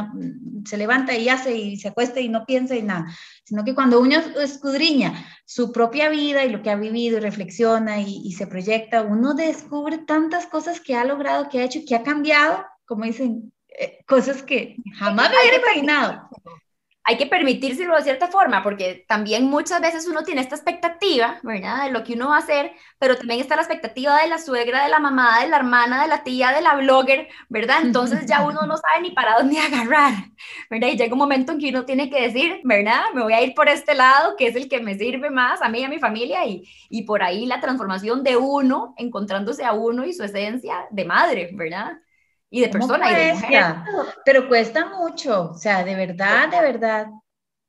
se 0.66 0.76
levanta 0.76 1.16
y 1.16 1.30
hace 1.30 1.56
y 1.56 1.78
se 1.78 1.88
acuesta 1.88 2.20
y 2.20 2.28
no 2.28 2.46
piensa 2.46 2.76
y 2.76 2.82
nada, 2.82 3.06
sino 3.46 3.64
que 3.64 3.74
cuando 3.74 4.02
uno 4.02 4.18
escudriña 4.42 5.14
su 5.46 5.72
propia 5.72 6.10
vida 6.10 6.44
y 6.44 6.50
lo 6.50 6.62
que 6.62 6.70
ha 6.70 6.76
vivido 6.76 7.16
y 7.16 7.22
reflexiona 7.22 8.02
y, 8.02 8.34
se 8.34 8.46
proyecta, 8.46 9.04
uno 9.04 9.36
descubre 9.36 10.00
tantas 10.00 10.48
cosas 10.48 10.82
que 10.82 10.98
ha 10.98 11.06
logrado, 11.06 11.48
que 11.48 11.62
ha 11.62 11.64
hecho, 11.64 11.80
que 11.88 11.96
ha 11.96 12.04
cambiado, 12.04 12.66
como 12.86 13.06
dicen, 13.06 13.54
eh, 13.70 14.04
cosas 14.06 14.44
que 14.44 14.76
jamás 15.00 15.30
me 15.30 15.38
hubiera 15.38 15.64
imaginado 15.64 16.30
hay 17.08 17.17
que 17.17 17.26
permitírselo 17.26 17.96
de 17.96 18.04
cierta 18.04 18.28
forma, 18.28 18.62
porque 18.63 19.06
también 19.08 19.46
muchas 19.46 19.80
veces 19.80 20.08
uno 20.08 20.24
tiene 20.24 20.41
esta 20.41 20.56
expectativa, 20.56 21.39
¿verdad? 21.41 21.86
De 21.86 21.91
lo 21.91 22.04
que 22.04 22.13
uno 22.15 22.30
va 22.30 22.36
a 22.36 22.39
hacer, 22.39 22.74
pero 23.00 23.15
también 23.15 23.39
está 23.39 23.56
la 23.56 23.62
expectativa 23.62 24.22
de 24.22 24.28
la 24.28 24.38
suegra, 24.39 24.84
de 24.84 24.89
la 24.89 25.00
mamá, 25.00 25.41
de 25.41 25.48
la 25.48 25.56
hermana, 25.56 26.02
de 26.02 26.10
la 26.10 26.24
tía, 26.24 26.52
de 26.52 26.62
la 26.62 26.76
blogger, 26.76 27.30
¿verdad? 27.48 27.78
Entonces 27.82 28.26
ya 28.28 28.46
uno 28.46 28.63
no 28.67 28.76
sabe 28.76 29.02
ni 29.04 29.12
para 29.12 29.38
dónde 29.38 29.58
agarrar, 29.60 30.13
¿verdad? 30.70 30.89
Y 30.89 30.98
llega 30.98 31.13
un 31.13 31.20
momento 31.20 31.54
en 31.54 31.60
que 31.60 31.70
uno 31.70 31.86
tiene 31.86 32.10
que 32.10 32.22
decir, 32.22 32.60
¿verdad? 32.65 33.02
Me 33.13 33.24
voy 33.24 33.34
a 33.34 33.41
ir 33.41 33.54
por 33.56 33.70
este 33.70 33.96
lado, 33.96 34.36
que 34.36 34.48
es 34.48 34.56
el 34.58 34.67
que 34.67 34.82
me 34.82 34.96
sirve 34.98 35.30
más 35.30 35.62
a 35.62 35.70
mí 35.70 35.80
y 35.80 35.84
a 35.86 35.89
mi 35.89 36.00
familia, 36.00 36.46
y, 36.46 36.67
y 36.89 37.04
por 37.04 37.24
ahí 37.24 37.46
la 37.46 37.62
transformación 37.62 38.24
de 38.24 38.36
uno, 38.36 38.93
encontrándose 38.98 39.63
a 39.63 39.72
uno 39.74 40.06
y 40.06 40.13
su 40.13 40.24
esencia 40.24 40.88
de 40.91 41.06
madre, 41.06 41.52
¿verdad? 41.54 42.00
Y 42.50 42.62
de 42.62 42.70
persona 42.70 43.12
y 43.12 43.16
de 43.16 43.34
mujer. 43.34 43.76
Pero 44.26 44.48
cuesta 44.48 44.86
mucho, 44.86 45.52
o 45.52 45.54
sea, 45.56 45.84
de 45.84 45.96
verdad, 45.96 46.50
de 46.50 46.62
verdad. 46.62 47.08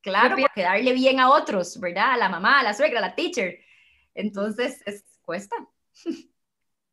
Claro, 0.01 0.37
porque 0.39 0.61
darle 0.61 0.93
bien 0.93 1.19
a 1.19 1.29
otros, 1.29 1.79
¿verdad? 1.79 2.13
A 2.13 2.17
la 2.17 2.29
mamá, 2.29 2.59
a 2.59 2.63
la 2.63 2.73
suegra, 2.73 2.99
a 2.99 3.01
la 3.01 3.15
teacher. 3.15 3.59
Entonces, 4.13 4.81
es, 4.85 5.03
cuesta. 5.21 5.55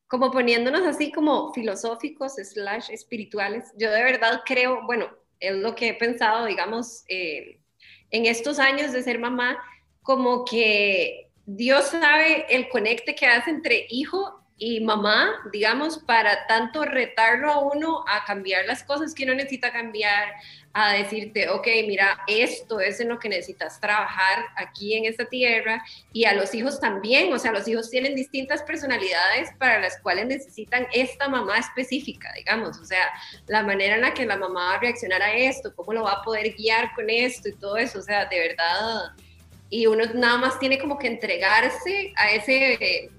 Como 0.08 0.30
poniéndonos 0.30 0.82
así 0.82 1.10
como 1.10 1.52
filosóficos, 1.52 2.34
slash 2.34 2.92
espirituales, 2.92 3.72
yo 3.76 3.90
de 3.90 4.04
verdad 4.04 4.42
creo, 4.46 4.86
bueno, 4.86 5.08
es 5.40 5.56
lo 5.56 5.74
que 5.74 5.88
he 5.88 5.94
pensado, 5.94 6.46
digamos, 6.46 7.02
eh, 7.08 7.60
en 8.12 8.26
estos 8.26 8.60
años 8.60 8.92
de 8.92 9.02
ser 9.02 9.18
mamá, 9.18 9.58
como 10.02 10.44
que 10.44 11.32
Dios 11.44 11.86
sabe 11.86 12.46
el 12.54 12.68
conecte 12.68 13.16
que 13.16 13.26
hace 13.26 13.50
entre 13.50 13.86
hijo 13.90 14.45
y 14.58 14.80
mamá, 14.80 15.34
digamos, 15.52 15.98
para 15.98 16.46
tanto 16.46 16.84
retarlo 16.84 17.52
a 17.52 17.58
uno 17.58 18.04
a 18.08 18.24
cambiar 18.24 18.64
las 18.64 18.82
cosas 18.82 19.14
que 19.14 19.24
uno 19.24 19.34
necesita 19.34 19.70
cambiar, 19.70 20.32
a 20.72 20.92
decirte, 20.92 21.48
ok, 21.48 21.66
mira, 21.86 22.18
esto 22.26 22.80
es 22.80 23.00
en 23.00 23.08
lo 23.08 23.18
que 23.18 23.30
necesitas 23.30 23.80
trabajar 23.80 24.44
aquí 24.56 24.94
en 24.94 25.06
esta 25.06 25.26
tierra, 25.26 25.82
y 26.12 26.24
a 26.24 26.34
los 26.34 26.54
hijos 26.54 26.80
también, 26.80 27.32
o 27.32 27.38
sea, 27.38 27.52
los 27.52 27.66
hijos 27.68 27.90
tienen 27.90 28.14
distintas 28.14 28.62
personalidades 28.62 29.50
para 29.58 29.78
las 29.78 29.98
cuales 30.00 30.26
necesitan 30.26 30.86
esta 30.92 31.28
mamá 31.28 31.58
específica, 31.58 32.30
digamos, 32.34 32.78
o 32.78 32.84
sea, 32.84 33.10
la 33.46 33.62
manera 33.62 33.96
en 33.96 34.02
la 34.02 34.14
que 34.14 34.26
la 34.26 34.36
mamá 34.36 34.70
va 34.70 34.74
a 34.74 34.80
reaccionar 34.80 35.22
a 35.22 35.34
esto, 35.34 35.74
cómo 35.74 35.92
lo 35.92 36.02
va 36.04 36.12
a 36.12 36.22
poder 36.22 36.54
guiar 36.54 36.94
con 36.94 37.08
esto 37.08 37.48
y 37.48 37.54
todo 37.54 37.76
eso, 37.76 37.98
o 37.98 38.02
sea, 38.02 38.26
de 38.26 38.38
verdad, 38.38 39.12
y 39.68 39.86
uno 39.86 40.04
nada 40.14 40.38
más 40.38 40.58
tiene 40.58 40.78
como 40.78 40.98
que 40.98 41.08
entregarse 41.08 42.12
a 42.16 42.30
ese... 42.30 43.10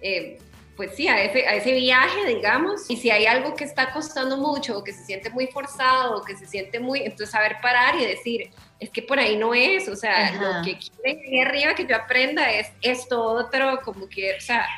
Eh, 0.00 0.38
pues 0.78 0.94
sí, 0.94 1.08
a 1.08 1.20
ese, 1.24 1.44
a 1.44 1.56
ese 1.56 1.72
viaje, 1.72 2.24
digamos, 2.24 2.88
y 2.88 2.96
si 2.96 3.10
hay 3.10 3.26
algo 3.26 3.56
que 3.56 3.64
está 3.64 3.92
costando 3.92 4.36
mucho 4.36 4.78
o 4.78 4.84
que 4.84 4.92
se 4.92 5.04
siente 5.04 5.28
muy 5.28 5.48
forzado 5.48 6.18
o 6.18 6.24
que 6.24 6.36
se 6.36 6.46
siente 6.46 6.78
muy, 6.78 7.00
entonces 7.00 7.30
saber 7.30 7.56
parar 7.60 7.96
y 7.96 8.06
decir, 8.06 8.52
es 8.78 8.88
que 8.90 9.02
por 9.02 9.18
ahí 9.18 9.36
no 9.36 9.54
es, 9.54 9.88
o 9.88 9.96
sea, 9.96 10.32
lo 10.34 10.64
que 10.64 10.78
quieren 10.78 11.20
ahí 11.26 11.40
arriba 11.40 11.74
que 11.74 11.84
yo 11.84 11.96
aprenda 11.96 12.48
es 12.52 12.68
esto 12.80 13.20
otro, 13.20 13.80
como 13.84 14.08
que, 14.08 14.36
o 14.36 14.40
sea, 14.40 14.68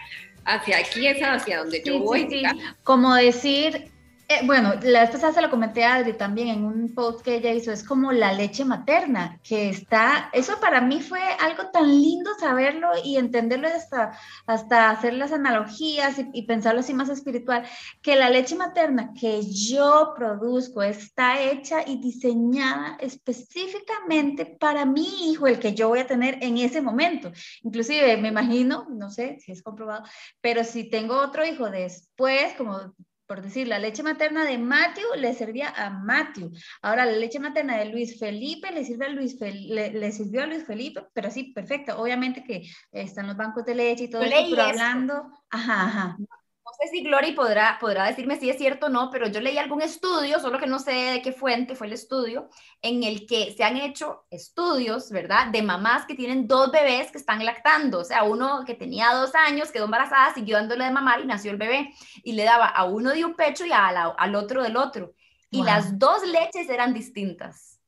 hacia 0.47 0.79
aquí 0.79 1.07
es 1.07 1.23
hacia 1.23 1.59
donde 1.59 1.83
yo 1.85 1.99
voy. 1.99 2.43
Como 2.83 3.15
decir, 3.15 3.91
Eh, 4.33 4.43
bueno, 4.47 4.75
la 4.85 5.01
vez 5.01 5.11
pasada 5.11 5.33
se 5.33 5.43
lo 5.43 5.51
comenté 5.51 5.83
a 5.83 5.97
Adri 5.97 6.13
también 6.13 6.47
en 6.51 6.65
un 6.65 6.95
post 6.95 7.21
que 7.21 7.35
ella 7.35 7.53
hizo, 7.53 7.73
es 7.73 7.83
como 7.83 8.13
la 8.13 8.33
leche 8.33 8.65
materna, 8.65 9.41
que 9.43 9.71
está, 9.71 10.31
eso 10.33 10.61
para 10.61 10.81
mí 10.81 11.01
fue 11.01 11.21
algo 11.41 11.69
tan 11.73 11.89
lindo 11.89 12.31
saberlo 12.39 12.91
y 13.03 13.17
entenderlo 13.17 13.67
hasta, 13.67 14.17
hasta 14.47 14.91
hacer 14.91 15.15
las 15.15 15.33
analogías 15.33 16.15
y, 16.33 16.43
pensarlo 16.43 16.79
así 16.79 16.95
más 16.95 17.09
espiritual, 17.09 17.67
que 18.03 18.15
la 18.15 18.31
leche 18.31 18.55
materna 18.55 19.13
que 19.21 19.43
yo 19.43 20.13
produzco 20.17 20.81
está 20.85 21.43
hecha 21.43 21.83
y 21.85 22.01
diseñada 22.01 22.99
específicamente 23.01 24.47
para 24.47 24.85
mi 24.85 25.33
hijo, 25.33 25.49
el 25.49 25.59
que 25.59 25.75
yo 25.75 25.89
voy 25.89 25.99
a 25.99 26.07
tener 26.07 26.39
en 26.41 26.57
ese 26.59 26.81
momento. 26.81 27.33
Inclusive 27.65 28.17
me 28.17 28.29
imagino, 28.29 28.87
no 28.91 29.11
sé 29.11 29.41
si 29.41 29.51
es 29.51 29.61
comprobado, 29.61 30.05
pero 30.41 30.63
si 30.63 30.89
tengo 30.89 31.19
otro 31.21 31.45
hijo 31.45 31.69
después, 31.69 32.55
como 32.57 32.95
por 33.31 33.43
decir, 33.43 33.69
la 33.69 33.79
leche 33.79 34.03
materna 34.03 34.45
de 34.45 34.59
Matthew 34.59 35.07
le 35.17 35.33
servía 35.35 35.69
a 35.69 35.89
Matthew. 35.89 36.51
Ahora 36.83 37.07
la 37.07 37.13
leche 37.13 37.39
materna 37.39 37.79
de 37.79 37.85
Luis 37.85 38.19
Felipe 38.19 38.73
le, 38.73 38.85
sirve 38.85 39.07
a 39.07 39.09
Luis 39.09 39.41
le, 39.41 40.11
sirvió 40.11 40.43
a 40.43 40.47
Luis 40.47 40.65
Felipe, 40.65 41.07
pero 41.15 41.31
sí, 41.31 41.53
perfecto. 41.53 41.97
Obviamente 41.97 42.43
que 42.43 42.69
están 42.91 43.29
los 43.29 43.37
bancos 43.37 43.65
de 43.65 43.77
leche 43.77 44.05
y 44.05 44.11
todo 44.11 44.23
eso, 44.23 44.35
pero 44.51 44.63
hablando, 44.65 45.31
ajá, 45.49 45.85
ajá 45.85 46.17
no 46.65 46.71
sé 46.79 46.89
si 46.91 47.03
Glory 47.03 47.33
podrá, 47.33 47.79
podrá 47.81 48.05
decirme 48.05 48.39
si 48.39 48.49
es 48.51 48.59
cierto 48.59 48.87
o 48.87 48.89
no, 48.89 49.11
pero 49.11 49.29
yo 49.29 49.41
leí 49.41 49.59
algún 49.59 49.83
estudio, 49.83 50.39
solo 50.39 50.59
que 50.59 50.67
no 50.67 50.79
sé 50.79 50.93
de 50.93 51.23
qué 51.23 51.33
fuente 51.33 51.75
fue 51.75 51.87
el 51.87 51.95
estudio, 51.95 52.49
en 52.83 53.03
el 53.03 53.27
que 53.27 53.53
se 53.57 53.65
han 53.65 53.77
hecho 53.77 54.27
estudios, 54.31 55.11
¿verdad?, 55.11 55.49
de 55.49 55.63
mamás 55.63 56.07
que 56.07 56.15
tienen 56.15 56.47
dos 56.47 56.71
bebés 56.71 57.11
que 57.11 57.19
están 57.19 57.45
lactando. 57.45 58.01
O 58.01 58.05
sea, 58.05 58.23
uno 58.25 58.65
que 58.67 58.75
tenía 58.75 59.13
dos 59.15 59.35
años, 59.35 59.73
quedó 59.73 59.87
embarazada, 59.87 60.35
siguió 60.35 60.57
dándole 60.57 60.85
de 60.85 60.91
mamar 60.91 61.21
y 61.21 61.27
nació 61.27 61.51
el 61.51 61.57
bebé. 61.57 61.93
Y 62.23 62.33
le 62.33 62.45
daba 62.45 62.67
a 62.67 62.85
uno 62.85 63.11
de 63.11 63.25
un 63.25 63.35
pecho 63.35 63.65
y 63.65 63.73
al 63.73 64.35
otro 64.35 64.63
del 64.63 64.77
otro. 64.77 65.15
Y 65.51 65.63
las 65.65 65.99
dos 65.99 66.25
leches 66.27 66.69
eran 66.69 66.95
distintas. 66.95 67.81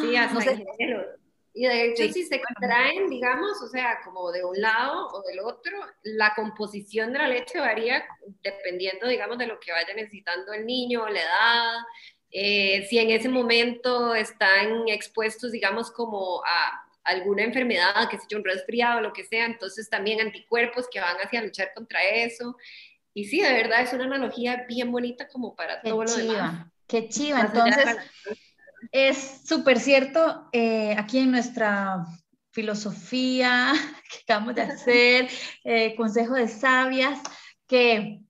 Sí, 0.00 0.16
hasta 0.16 0.34
no 0.34 0.40
sé, 0.40 0.64
y 1.58 1.64
de 1.64 1.86
hecho, 1.86 2.12
si 2.12 2.22
se 2.22 2.42
contraen, 2.42 3.08
digamos, 3.08 3.62
o 3.62 3.68
sea, 3.68 4.00
como 4.04 4.30
de 4.30 4.44
un 4.44 4.60
lado 4.60 5.08
o 5.08 5.22
del 5.22 5.40
otro, 5.40 5.72
la 6.02 6.34
composición 6.34 7.14
de 7.14 7.18
la 7.18 7.28
leche 7.28 7.58
varía 7.58 8.04
dependiendo, 8.42 9.08
digamos, 9.08 9.38
de 9.38 9.46
lo 9.46 9.58
que 9.58 9.72
vaya 9.72 9.94
necesitando 9.94 10.52
el 10.52 10.66
niño, 10.66 11.08
la 11.08 11.22
edad, 11.22 11.74
eh, 12.30 12.86
si 12.90 12.98
en 12.98 13.10
ese 13.10 13.30
momento 13.30 14.14
están 14.14 14.86
expuestos, 14.88 15.50
digamos, 15.50 15.90
como 15.90 16.42
a 16.44 16.84
alguna 17.04 17.44
enfermedad, 17.44 18.06
que 18.10 18.18
se 18.18 18.36
un 18.36 18.44
resfriado, 18.44 19.00
lo 19.00 19.14
que 19.14 19.24
sea, 19.24 19.46
entonces 19.46 19.88
también 19.88 20.20
anticuerpos 20.20 20.86
que 20.90 21.00
van 21.00 21.16
hacia 21.16 21.40
luchar 21.40 21.72
contra 21.74 22.04
eso. 22.04 22.54
Y 23.14 23.24
sí, 23.24 23.40
de 23.40 23.54
verdad 23.54 23.80
es 23.80 23.94
una 23.94 24.04
analogía 24.04 24.66
bien 24.68 24.92
bonita 24.92 25.26
como 25.28 25.56
para 25.56 25.80
todo 25.80 26.04
lo 26.04 26.16
demás. 26.16 26.66
Qué 26.86 27.08
chiva, 27.08 27.40
entonces 27.40 27.96
es 28.96 29.42
súper 29.44 29.78
cierto 29.78 30.48
eh, 30.52 30.94
aquí 30.96 31.18
en 31.18 31.30
nuestra 31.30 32.06
filosofía 32.50 33.74
que 34.10 34.18
acabamos 34.22 34.54
de 34.54 34.62
hacer, 34.62 35.28
eh, 35.64 35.94
consejo 35.96 36.34
de 36.34 36.48
sabias, 36.48 37.20
que 37.66 38.22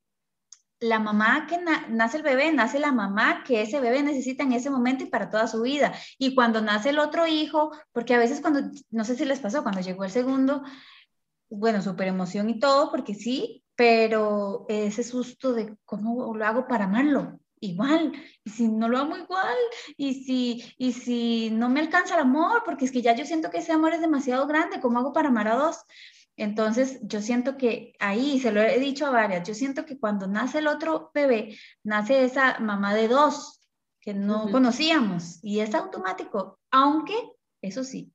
la 0.80 0.98
mamá 0.98 1.46
que 1.48 1.58
nace 1.88 2.16
el 2.16 2.22
bebé, 2.24 2.52
nace 2.52 2.80
la 2.80 2.90
mamá 2.90 3.44
que 3.44 3.62
ese 3.62 3.80
bebé 3.80 4.02
necesita 4.02 4.42
en 4.42 4.52
ese 4.52 4.68
momento 4.68 5.04
y 5.04 5.08
para 5.08 5.30
toda 5.30 5.46
su 5.46 5.62
vida. 5.62 5.94
Y 6.18 6.34
cuando 6.34 6.60
nace 6.60 6.90
el 6.90 6.98
otro 6.98 7.28
hijo, 7.28 7.70
porque 7.92 8.14
a 8.14 8.18
veces 8.18 8.40
cuando, 8.40 8.62
no 8.90 9.04
sé 9.04 9.16
si 9.16 9.24
les 9.24 9.38
pasó, 9.38 9.62
cuando 9.62 9.80
llegó 9.80 10.04
el 10.04 10.10
segundo, 10.10 10.64
bueno, 11.48 11.80
súper 11.80 12.08
emoción 12.08 12.50
y 12.50 12.58
todo, 12.58 12.90
porque 12.90 13.14
sí, 13.14 13.64
pero 13.76 14.66
ese 14.68 15.04
susto 15.04 15.52
de 15.52 15.76
cómo 15.84 16.34
lo 16.34 16.44
hago 16.44 16.66
para 16.66 16.86
amarlo, 16.86 17.38
igual, 17.60 18.12
y 18.44 18.50
si 18.50 18.68
no 18.68 18.88
lo 18.88 18.98
amo 18.98 19.16
igual, 19.16 19.56
y 19.96 20.24
si, 20.24 20.74
y 20.78 20.92
si 20.92 21.50
no 21.50 21.68
me 21.68 21.80
alcanza 21.80 22.14
el 22.14 22.20
amor, 22.20 22.62
porque 22.64 22.84
es 22.84 22.92
que 22.92 23.02
ya 23.02 23.14
yo 23.14 23.24
siento 23.24 23.50
que 23.50 23.58
ese 23.58 23.72
amor 23.72 23.94
es 23.94 24.00
demasiado 24.00 24.46
grande, 24.46 24.80
¿cómo 24.80 24.98
hago 24.98 25.12
para 25.12 25.28
amar 25.28 25.48
a 25.48 25.56
dos? 25.56 25.78
Entonces, 26.36 26.98
yo 27.02 27.22
siento 27.22 27.56
que 27.56 27.94
ahí, 27.98 28.38
se 28.40 28.52
lo 28.52 28.60
he 28.60 28.78
dicho 28.78 29.06
a 29.06 29.10
varias, 29.10 29.48
yo 29.48 29.54
siento 29.54 29.86
que 29.86 29.98
cuando 29.98 30.26
nace 30.26 30.58
el 30.58 30.66
otro 30.66 31.10
bebé, 31.14 31.58
nace 31.82 32.24
esa 32.24 32.58
mamá 32.58 32.94
de 32.94 33.08
dos 33.08 33.62
que 34.00 34.14
no 34.14 34.50
conocíamos 34.52 35.42
y 35.42 35.60
es 35.60 35.74
automático, 35.74 36.60
aunque, 36.70 37.14
eso 37.62 37.82
sí, 37.82 38.12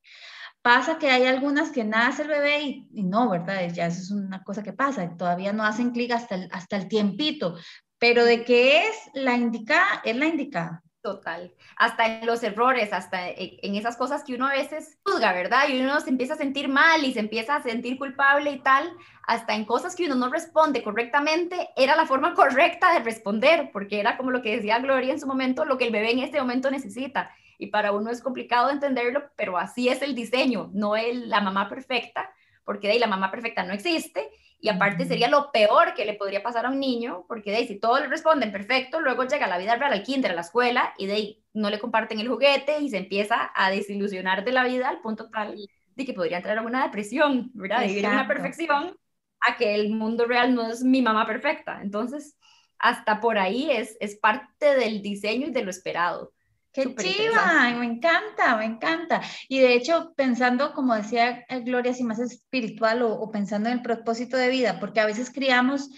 pasa 0.62 1.00
que 1.00 1.10
hay 1.10 1.26
algunas 1.26 1.72
que 1.72 1.84
nace 1.84 2.22
el 2.22 2.28
bebé 2.28 2.62
y, 2.94 3.04
no, 3.04 3.30
¿verdad? 3.30 3.68
Ya 3.74 3.88
eso 3.88 4.02
es 4.02 4.12
una 4.12 4.44
cosa 4.44 4.62
que 4.64 4.74
pasa, 4.74 5.18
todavía 5.18 5.52
no 5.52 5.64
hacen 5.64 5.92
clic 5.92 6.12
hasta 6.12 6.36
el, 6.36 6.50
hasta 6.52 6.78
el 6.78 6.88
tiempito, 6.88 7.58
pero 8.02 8.26
de 8.26 8.44
que 8.44 8.80
es 8.80 8.96
la 9.14 9.36
indicada, 9.36 10.02
es 10.04 10.16
la 10.16 10.26
indicada. 10.26 10.82
Total. 11.04 11.54
Hasta 11.78 12.08
en 12.08 12.26
los 12.26 12.42
errores, 12.42 12.94
hasta 12.94 13.30
en 13.30 13.76
esas 13.76 13.96
cosas 13.96 14.24
que 14.24 14.34
uno 14.34 14.48
a 14.48 14.54
veces 14.54 14.98
juzga, 15.06 15.34
¿verdad? 15.34 15.70
Y 15.70 15.80
uno 15.80 16.00
se 16.00 16.10
empieza 16.10 16.34
a 16.34 16.38
sentir 16.38 16.68
mal 16.68 17.06
y 17.06 17.14
se 17.14 17.20
empieza 17.20 17.56
a 17.56 17.62
sentir 17.62 18.00
culpable 18.00 18.50
y 18.50 18.60
tal, 18.60 18.92
hasta 19.28 19.54
en 19.54 19.66
cosas 19.66 19.96
que 19.96 20.08
uno 20.08 20.16
no 20.16 20.32
responde 20.32 20.82
correctamente, 20.82 21.70
era 21.76 21.96
la 21.96 22.08
forma 22.08 22.34
correcta 22.34 22.92
de 22.92 23.02
responder, 23.02 23.70
porque 23.72 24.00
era 24.00 24.18
como 24.18 24.32
lo 24.32 24.42
que 24.42 24.56
decía 24.56 24.80
Gloria 24.80 25.14
en 25.14 25.20
su 25.20 25.28
momento, 25.28 25.64
lo 25.64 25.78
que 25.78 25.86
el 25.86 25.92
bebé 25.92 26.12
en 26.12 26.20
este 26.20 26.40
momento 26.40 26.72
necesita. 26.72 27.32
Y 27.60 27.68
para 27.68 27.92
uno 27.92 28.10
es 28.10 28.24
complicado 28.24 28.72
entenderlo, 28.72 29.30
pero 29.36 29.60
así 29.60 29.90
es 29.90 30.02
el 30.02 30.16
diseño, 30.16 30.72
no 30.74 30.96
es 30.96 31.16
la 31.16 31.40
mamá 31.40 31.70
perfecta, 31.70 32.32
porque 32.66 32.88
de 32.88 32.94
ahí 32.94 33.00
la 33.00 33.06
mamá 33.06 33.30
perfecta 33.30 33.62
no 33.62 33.74
existe 33.74 34.28
y 34.62 34.70
aparte 34.70 35.06
sería 35.06 35.28
lo 35.28 35.52
peor 35.52 35.96
que 35.96 36.06
le 36.06 36.14
podría 36.14 36.44
pasar 36.44 36.68
a 36.68 36.70
un 36.70 36.80
niño, 36.80 37.26
porque 37.28 37.50
de 37.50 37.58
ahí 37.58 37.68
si 37.68 37.80
todos 37.80 38.00
le 38.00 38.08
responden 38.08 38.52
perfecto, 38.52 39.02
luego 39.02 39.24
llega 39.24 39.48
la 39.48 39.58
vida 39.58 39.76
real, 39.76 39.92
al 39.92 40.04
kinder, 40.04 40.32
a 40.32 40.36
la 40.36 40.42
escuela, 40.42 40.94
y 41.00 41.08
de 41.08 41.14
ahí 41.14 41.44
no 41.54 41.70
le 41.72 41.80
comparten 41.80 42.20
el 42.20 42.30
juguete 42.30 42.80
y 42.80 42.90
se 42.90 42.98
empieza 42.98 43.52
a 43.56 43.72
desilusionar 43.72 44.46
de 44.46 44.52
la 44.52 44.64
vida 44.64 44.88
al 44.88 45.02
punto 45.02 45.30
tal 45.32 45.56
de 45.96 46.06
que 46.06 46.14
podría 46.14 46.38
entrar 46.38 46.60
a 46.60 46.62
una 46.62 46.84
depresión, 46.84 47.50
¿verdad? 47.54 47.82
De 47.82 47.88
vivir 47.88 48.08
una 48.08 48.28
perfección 48.28 48.96
a 49.40 49.58
que 49.58 49.74
el 49.76 49.90
mundo 49.90 50.26
real 50.26 50.54
no 50.54 50.70
es 50.70 50.84
mi 50.84 51.02
mamá 51.02 51.26
perfecta. 51.26 51.82
Entonces, 51.82 52.38
hasta 52.78 53.20
por 53.20 53.40
ahí 53.40 53.70
es, 53.72 53.98
es 54.00 54.16
parte 54.16 54.76
del 54.78 55.02
diseño 55.02 55.48
y 55.48 55.52
de 55.52 55.64
lo 55.64 55.72
esperado. 55.72 56.34
Qué 56.74 56.96
chiva, 56.96 57.74
me 57.78 57.86
encanta, 57.86 58.56
me 58.56 58.66
encanta. 58.66 59.22
Y 59.50 59.60
de 59.60 59.74
hecho, 59.74 60.14
pensando, 60.16 60.74
como 60.74 60.96
decía 60.96 61.46
Gloria, 61.66 61.94
si 61.94 62.04
más 62.04 62.20
espiritual 62.20 63.02
o, 63.02 63.30
pensando 63.30 63.70
en 63.70 63.78
el 63.78 63.82
propósito 63.82 64.38
de 64.38 64.50
vida, 64.50 64.80
porque 64.80 65.02
a 65.02 65.06
veces 65.06 65.32
criamos 65.32 65.90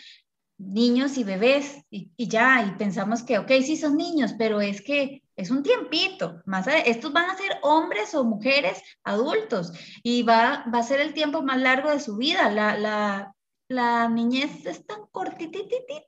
niños 0.57 1.17
y 1.17 1.23
bebés 1.23 1.83
y, 1.91 2.12
ya, 2.17 2.65
y 2.65 2.71
pensamos 2.77 3.21
que, 3.21 3.38
ok, 3.38 3.51
sí 3.63 3.77
son 3.77 3.97
niños, 3.97 4.33
pero 4.38 4.62
es 4.62 4.81
que 4.81 5.21
es 5.36 5.51
un 5.51 5.62
tiempito, 5.62 6.41
más 6.45 6.67
estos 6.67 7.12
van 7.12 7.29
a 7.29 7.38
ser 7.38 7.57
hombres 7.62 8.13
o 8.15 8.23
mujeres 8.23 8.81
adultos 9.03 9.73
y 10.03 10.23
va, 10.23 10.65
va 10.73 10.79
a 10.79 10.83
ser 10.83 10.99
el 11.01 11.13
tiempo 11.13 11.41
más 11.43 11.59
largo 11.59 11.89
de 11.89 11.99
su 11.99 12.17
vida. 12.17 12.49
La, 12.49 12.77
la, 12.77 13.36
la 13.67 14.09
niñez 14.09 14.65
es 14.65 14.86
tan 14.86 15.05
cortititita 15.12 16.03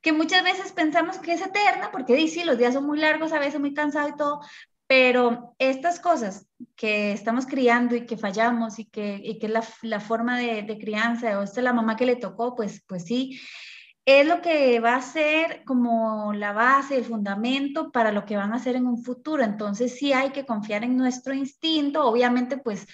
que 0.00 0.12
muchas 0.12 0.44
veces 0.44 0.72
pensamos 0.72 1.18
que 1.18 1.32
es 1.32 1.40
eterna, 1.40 1.90
porque 1.90 2.28
sí, 2.28 2.44
los 2.44 2.58
días 2.58 2.74
son 2.74 2.86
muy 2.86 2.98
largos, 2.98 3.32
a 3.32 3.38
veces 3.38 3.60
muy 3.60 3.74
cansados 3.74 4.12
y 4.12 4.16
todo, 4.16 4.40
pero 4.86 5.54
estas 5.58 5.98
cosas 5.98 6.46
que 6.76 7.12
estamos 7.12 7.46
criando 7.46 7.96
y 7.96 8.04
que 8.04 8.18
fallamos 8.18 8.78
y 8.78 8.84
que, 8.84 9.20
y 9.22 9.38
que 9.38 9.46
es 9.46 9.52
la, 9.52 9.64
la 9.82 10.00
forma 10.00 10.38
de, 10.38 10.78
crianza, 10.78 11.38
o 11.38 11.42
esta 11.42 11.60
es 11.60 11.64
la 11.64 11.72
mamá 11.72 11.96
que 11.96 12.06
le 12.06 12.16
tocó, 12.16 12.54
pues, 12.54 12.82
pues 12.86 13.04
sí, 13.04 13.40
es 14.04 14.26
lo 14.26 14.42
que 14.42 14.80
va 14.80 14.96
a 14.96 15.02
ser 15.02 15.64
como 15.64 16.34
la 16.34 16.52
base, 16.52 16.98
el 16.98 17.04
fundamento 17.04 17.90
para 17.90 18.12
lo 18.12 18.26
que 18.26 18.36
van 18.36 18.52
a 18.52 18.56
hacer 18.56 18.76
en 18.76 18.86
un 18.86 19.02
futuro. 19.02 19.42
Entonces 19.42 19.96
sí 19.96 20.12
hay 20.12 20.30
que 20.30 20.44
confiar 20.44 20.84
en 20.84 20.98
nuestro 20.98 21.32
instinto, 21.32 22.04
obviamente 22.04 22.58
pues 22.58 22.86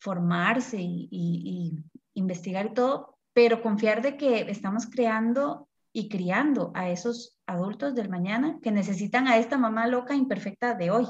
formarse 0.00 0.78
y, 0.80 1.08
y 1.12 1.72
investigar 2.14 2.66
y 2.66 2.74
todo, 2.74 3.17
pero 3.38 3.62
confiar 3.62 4.02
de 4.02 4.16
que 4.16 4.50
estamos 4.50 4.86
creando 4.86 5.68
y 5.92 6.08
criando 6.08 6.72
a 6.74 6.90
esos 6.90 7.38
adultos 7.46 7.94
del 7.94 8.08
mañana 8.08 8.58
que 8.60 8.72
necesitan 8.72 9.28
a 9.28 9.36
esta 9.36 9.56
mamá 9.56 9.86
loca 9.86 10.16
imperfecta 10.16 10.74
de 10.74 10.90
hoy. 10.90 11.06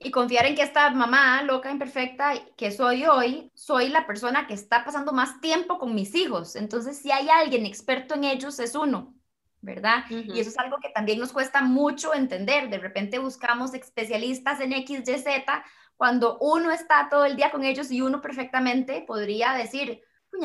Y 0.00 0.10
confiar 0.10 0.46
en 0.46 0.56
que 0.56 0.62
esta 0.62 0.90
mamá 0.90 1.40
loca 1.44 1.70
imperfecta 1.70 2.32
que 2.56 2.72
soy 2.72 3.04
hoy, 3.04 3.52
soy 3.54 3.90
la 3.90 4.08
persona 4.08 4.48
que 4.48 4.54
está 4.54 4.84
pasando 4.84 5.12
más 5.12 5.40
tiempo 5.40 5.78
con 5.78 5.94
mis 5.94 6.16
hijos. 6.16 6.56
Entonces, 6.56 6.98
si 6.98 7.12
hay 7.12 7.28
alguien 7.28 7.64
experto 7.64 8.16
en 8.16 8.24
ellos, 8.24 8.58
es 8.58 8.74
uno, 8.74 9.14
¿verdad? 9.60 10.02
Y 10.10 10.40
eso 10.40 10.50
es 10.50 10.58
algo 10.58 10.78
que 10.82 10.88
también 10.88 11.20
nos 11.20 11.32
cuesta 11.32 11.62
mucho 11.62 12.12
entender. 12.12 12.70
De 12.70 12.78
repente 12.78 13.20
buscamos 13.20 13.72
especialistas 13.72 14.60
en 14.60 14.72
X, 14.72 15.08
Y, 15.08 15.18
Z, 15.18 15.64
cuando 15.96 16.38
uno 16.40 16.72
está 16.72 17.06
todo 17.08 17.24
el 17.24 17.36
día 17.36 17.52
con 17.52 17.62
ellos 17.62 17.92
y 17.92 18.00
uno 18.00 18.20
perfectamente 18.20 19.04
podría 19.06 19.52
decir, 19.52 20.02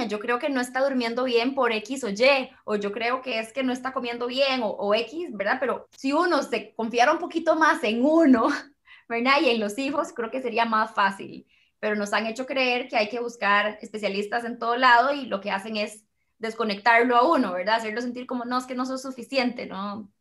yo 0.08 0.20
creo 0.20 0.40
que 0.40 0.50
no 0.50 0.62
está 0.62 0.82
durmiendo 0.82 1.24
bien 1.24 1.56
por 1.56 1.72
X 1.72 2.04
o 2.04 2.10
Y, 2.10 2.50
o 2.66 2.76
yo 2.76 2.92
creo 2.92 3.22
que 3.22 3.40
es 3.40 3.54
que 3.54 3.64
no 3.64 3.74
está 3.74 3.94
comiendo 3.94 4.28
bien, 4.28 4.62
o, 4.64 4.94
X, 4.96 5.30
¿verdad? 5.32 5.58
Pero 5.60 5.88
si 5.98 6.14
uno 6.14 6.44
se 6.44 6.74
confiara 6.76 7.12
un 7.12 7.20
poquito 7.20 7.56
más 7.56 7.84
en 7.84 8.04
uno, 8.04 8.48
¿verdad? 9.10 9.42
Y 9.42 9.50
en 9.50 9.60
los 9.60 9.78
hijos, 9.78 10.14
creo 10.14 10.32
que 10.32 10.42
sería 10.42 10.66
más 10.66 10.94
fácil. 10.94 11.48
Pero 11.80 11.96
nos 11.96 12.14
han 12.14 12.28
hecho 12.28 12.46
creer 12.46 12.88
que 12.88 12.98
hay 12.98 13.10
que 13.10 13.20
buscar 13.20 13.78
especialistas 13.82 14.46
en 14.46 14.60
todo 14.60 14.78
lado 14.78 15.14
y 15.14 15.26
lo 15.26 15.42
que 15.42 15.52
hacen 15.52 15.78
es 15.78 16.06
desconectarlo 16.38 17.16
a 17.16 17.28
uno, 17.30 17.54
¿verdad? 17.54 17.76
Hacerlo 17.76 18.02
sentir 18.02 18.26
como, 18.26 18.46
no, 18.46 18.58
es 18.58 18.66
que 18.66 18.76
no 18.76 18.86
sos 18.86 19.02
suficiente, 19.02 19.66
¿no? 19.68 20.12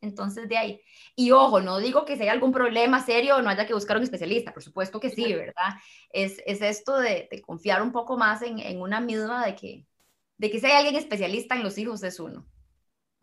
Entonces, 0.00 0.48
de 0.48 0.56
ahí. 0.56 0.80
Y 1.14 1.30
ojo, 1.32 1.60
no 1.60 1.78
digo 1.78 2.04
que 2.04 2.16
si 2.16 2.22
hay 2.22 2.28
algún 2.28 2.52
problema 2.52 3.04
serio 3.04 3.40
no 3.42 3.50
haya 3.50 3.66
que 3.66 3.74
buscar 3.74 3.96
un 3.98 4.02
especialista, 4.02 4.52
por 4.52 4.62
supuesto 4.62 4.98
que 4.98 5.10
sí, 5.10 5.32
¿verdad? 5.34 5.74
Es, 6.10 6.42
es 6.46 6.62
esto 6.62 6.98
de, 6.98 7.28
de, 7.30 7.42
confiar 7.42 7.82
un 7.82 7.92
poco 7.92 8.16
más 8.16 8.42
en, 8.42 8.58
en, 8.58 8.80
una 8.80 9.00
misma, 9.00 9.44
de 9.44 9.54
que, 9.54 9.84
de 10.38 10.50
que 10.50 10.58
si 10.58 10.66
hay 10.66 10.72
alguien 10.72 10.96
especialista 10.96 11.54
en 11.54 11.62
los 11.62 11.76
hijos 11.76 12.02
es 12.02 12.18
uno. 12.18 12.46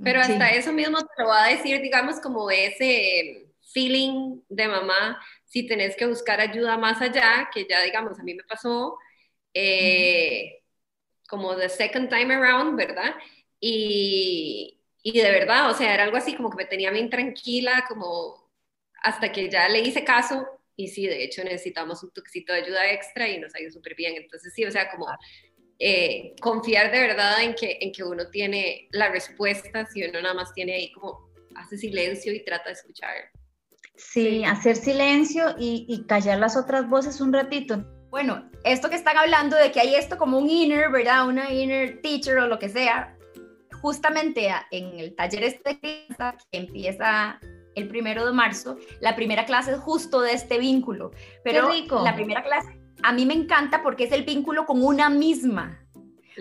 Pero 0.04 0.20
hasta 0.22 0.50
sí. 0.50 0.58
eso 0.58 0.72
mismo 0.72 1.00
te 1.00 1.24
lo 1.24 1.30
va 1.30 1.46
a 1.46 1.50
decir, 1.50 1.82
digamos, 1.82 2.20
como 2.20 2.52
ese 2.52 3.48
feeling 3.74 4.42
de 4.48 4.68
mamá, 4.68 5.20
si 5.46 5.66
tenés 5.66 5.96
que 5.96 6.06
buscar 6.06 6.40
ayuda 6.40 6.78
más 6.78 7.02
allá, 7.02 7.50
que 7.52 7.66
ya, 7.68 7.82
digamos, 7.82 8.20
a 8.20 8.24
mí 8.24 8.36
me 8.36 8.44
pasó, 8.44 8.98
eh, 9.54 10.62
como 11.28 11.56
the 11.56 11.70
second 11.70 12.10
time 12.10 12.34
around, 12.34 12.78
¿verdad? 12.78 13.16
Y, 13.60 14.77
y 15.14 15.22
de 15.22 15.32
verdad, 15.32 15.70
o 15.70 15.74
sea, 15.74 15.94
era 15.94 16.04
algo 16.04 16.18
así 16.18 16.36
como 16.36 16.50
que 16.50 16.58
me 16.58 16.66
tenía 16.66 16.92
bien 16.92 17.10
tranquila, 17.10 17.86
como 17.88 18.52
hasta 19.02 19.32
que 19.32 19.50
ya 19.50 19.70
le 19.70 19.80
hice 19.80 20.04
caso 20.04 20.46
y 20.76 20.90
sí, 20.90 21.08
de 21.08 21.24
hecho 21.24 21.44
necesitamos 21.44 22.04
un 22.04 22.12
toquecito 22.12 22.54
de 22.54 22.64
ayuda 22.64 22.92
extra 22.92 23.28
y 23.28 23.40
nos 23.40 23.56
ha 23.56 23.62
ido 23.62 23.72
súper 23.72 23.96
bien. 23.96 24.16
Entonces 24.16 24.54
sí, 24.54 24.66
o 24.66 24.72
sea, 24.72 24.92
como 24.92 25.08
eh, 25.80 26.36
confiar 26.42 26.92
de 26.92 27.00
verdad 27.00 27.42
en 27.42 27.56
que, 27.56 27.78
en 27.82 27.92
que 27.92 28.04
uno 28.04 28.30
tiene 28.30 28.88
la 28.92 29.10
respuesta, 29.10 29.86
si 29.86 30.04
uno 30.04 30.22
nada 30.22 30.36
más 30.36 30.54
tiene 30.54 30.74
ahí 30.74 30.92
como 30.92 31.32
hace 31.56 31.78
silencio 31.78 32.34
y 32.34 32.44
trata 32.44 32.66
de 32.66 32.74
escuchar. 32.74 33.32
Sí, 33.96 34.44
hacer 34.44 34.76
silencio 34.76 35.56
y, 35.58 35.86
y 35.90 36.06
callar 36.06 36.38
las 36.38 36.56
otras 36.56 36.88
voces 36.88 37.22
un 37.22 37.34
ratito. 37.34 37.84
Bueno, 38.10 38.52
esto 38.64 38.90
que 38.90 38.96
están 38.96 39.18
hablando 39.18 39.56
de 39.56 39.72
que 39.72 39.80
hay 39.80 39.96
esto 39.96 40.18
como 40.18 40.38
un 40.38 40.50
inner, 40.50 40.92
¿verdad? 40.92 41.28
Una 41.28 41.52
inner 41.52 42.02
teacher 42.02 42.38
o 42.38 42.48
lo 42.48 42.60
que 42.60 42.70
sea, 42.70 43.17
justamente 43.82 44.50
en 44.72 45.00
el 45.00 45.16
taller 45.16 45.44
este 45.44 45.80
que 45.80 46.08
empieza 46.52 47.40
el 47.76 47.88
primero 47.88 48.26
de 48.26 48.34
marzo, 48.34 48.78
la 49.02 49.16
primera 49.16 49.46
clase 49.46 49.74
es 49.74 49.80
justo 49.80 50.22
de 50.22 50.34
este 50.34 50.58
vínculo. 50.58 51.12
Pero 51.44 51.70
la 52.04 52.16
primera 52.16 52.44
clase 52.44 52.80
a 53.04 53.14
mí 53.14 53.26
me 53.26 53.34
encanta 53.34 53.84
porque 53.84 54.06
es 54.06 54.12
el 54.12 54.24
vínculo 54.24 54.66
con 54.66 54.84
una 54.84 55.10
misma, 55.10 55.80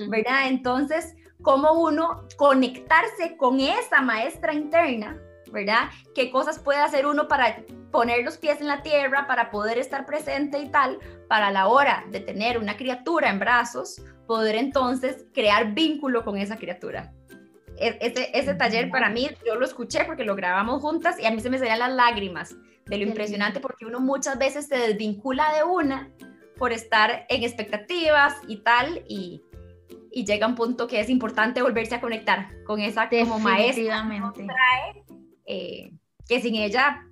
¿verdad? 0.08 0.48
Entonces, 0.48 1.14
cómo 1.42 1.72
uno 1.72 2.26
conectarse 2.36 3.36
con 3.36 3.60
esa 3.60 4.00
maestra 4.00 4.54
interna, 4.54 5.20
¿verdad? 5.56 5.88
¿Qué 6.14 6.30
cosas 6.30 6.58
puede 6.58 6.80
hacer 6.80 7.06
uno 7.06 7.28
para 7.28 7.64
poner 7.90 8.24
los 8.24 8.36
pies 8.36 8.60
en 8.60 8.68
la 8.68 8.82
tierra, 8.82 9.26
para 9.26 9.50
poder 9.50 9.78
estar 9.78 10.04
presente 10.04 10.58
y 10.58 10.68
tal, 10.68 10.98
para 11.28 11.50
la 11.50 11.66
hora 11.66 12.04
de 12.10 12.20
tener 12.20 12.58
una 12.58 12.76
criatura 12.76 13.30
en 13.30 13.38
brazos, 13.38 14.02
poder 14.26 14.54
entonces 14.54 15.24
crear 15.32 15.72
vínculo 15.72 16.24
con 16.24 16.36
esa 16.36 16.56
criatura? 16.56 17.12
Ese, 17.78 18.30
ese 18.32 18.54
taller 18.54 18.90
para 18.90 19.10
mí, 19.10 19.28
yo 19.46 19.56
lo 19.56 19.64
escuché 19.64 20.04
porque 20.04 20.24
lo 20.24 20.34
grabamos 20.34 20.80
juntas 20.80 21.18
y 21.18 21.26
a 21.26 21.30
mí 21.30 21.40
se 21.40 21.50
me 21.50 21.58
salían 21.58 21.78
las 21.78 21.92
lágrimas 21.92 22.54
de 22.86 22.98
lo 22.98 23.04
impresionante 23.04 23.60
porque 23.60 23.84
uno 23.84 24.00
muchas 24.00 24.38
veces 24.38 24.66
se 24.66 24.76
desvincula 24.76 25.52
de 25.54 25.64
una 25.64 26.10
por 26.58 26.72
estar 26.72 27.26
en 27.28 27.42
expectativas 27.42 28.34
y 28.46 28.58
tal 28.58 29.04
y, 29.08 29.42
y 30.10 30.24
llega 30.24 30.46
un 30.46 30.54
punto 30.54 30.86
que 30.86 31.00
es 31.00 31.10
importante 31.10 31.62
volverse 31.62 31.94
a 31.94 32.00
conectar 32.00 32.48
con 32.64 32.80
esa 32.80 33.08
como 33.10 33.38
maestra 33.38 34.06
que, 34.34 34.44
trae, 34.44 35.04
eh, 35.46 35.92
que 36.28 36.40
sin 36.40 36.56
ella 36.56 37.02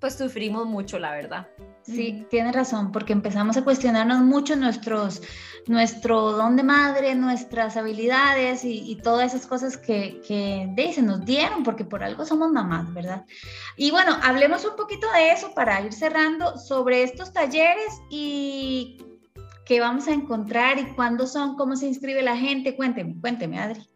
pues 0.00 0.14
sufrimos 0.14 0.66
mucho, 0.66 0.98
la 0.98 1.12
verdad. 1.12 1.48
Sí, 1.82 2.26
tiene 2.28 2.52
razón, 2.52 2.92
porque 2.92 3.12
empezamos 3.12 3.56
a 3.56 3.64
cuestionarnos 3.64 4.20
mucho 4.20 4.56
nuestros, 4.56 5.22
nuestro 5.66 6.32
don 6.32 6.54
de 6.54 6.62
madre, 6.62 7.14
nuestras 7.14 7.76
habilidades 7.76 8.62
y, 8.64 8.90
y 8.90 8.96
todas 8.96 9.34
esas 9.34 9.46
cosas 9.46 9.78
que, 9.78 10.20
que 10.26 10.68
de, 10.74 10.92
se 10.92 11.02
nos 11.02 11.24
dieron, 11.24 11.62
porque 11.62 11.84
por 11.84 12.04
algo 12.04 12.26
somos 12.26 12.52
mamás, 12.52 12.92
¿verdad? 12.92 13.24
Y 13.76 13.90
bueno, 13.90 14.18
hablemos 14.22 14.64
un 14.66 14.76
poquito 14.76 15.10
de 15.12 15.32
eso 15.32 15.54
para 15.54 15.80
ir 15.80 15.92
cerrando 15.92 16.58
sobre 16.58 17.02
estos 17.02 17.32
talleres 17.32 18.02
y 18.10 18.98
qué 19.64 19.80
vamos 19.80 20.08
a 20.08 20.12
encontrar 20.12 20.78
y 20.78 20.92
cuándo 20.94 21.26
son, 21.26 21.56
cómo 21.56 21.74
se 21.74 21.86
inscribe 21.86 22.22
la 22.22 22.36
gente. 22.36 22.76
Cuénteme, 22.76 23.16
cuénteme, 23.20 23.58
Adri. 23.58 23.88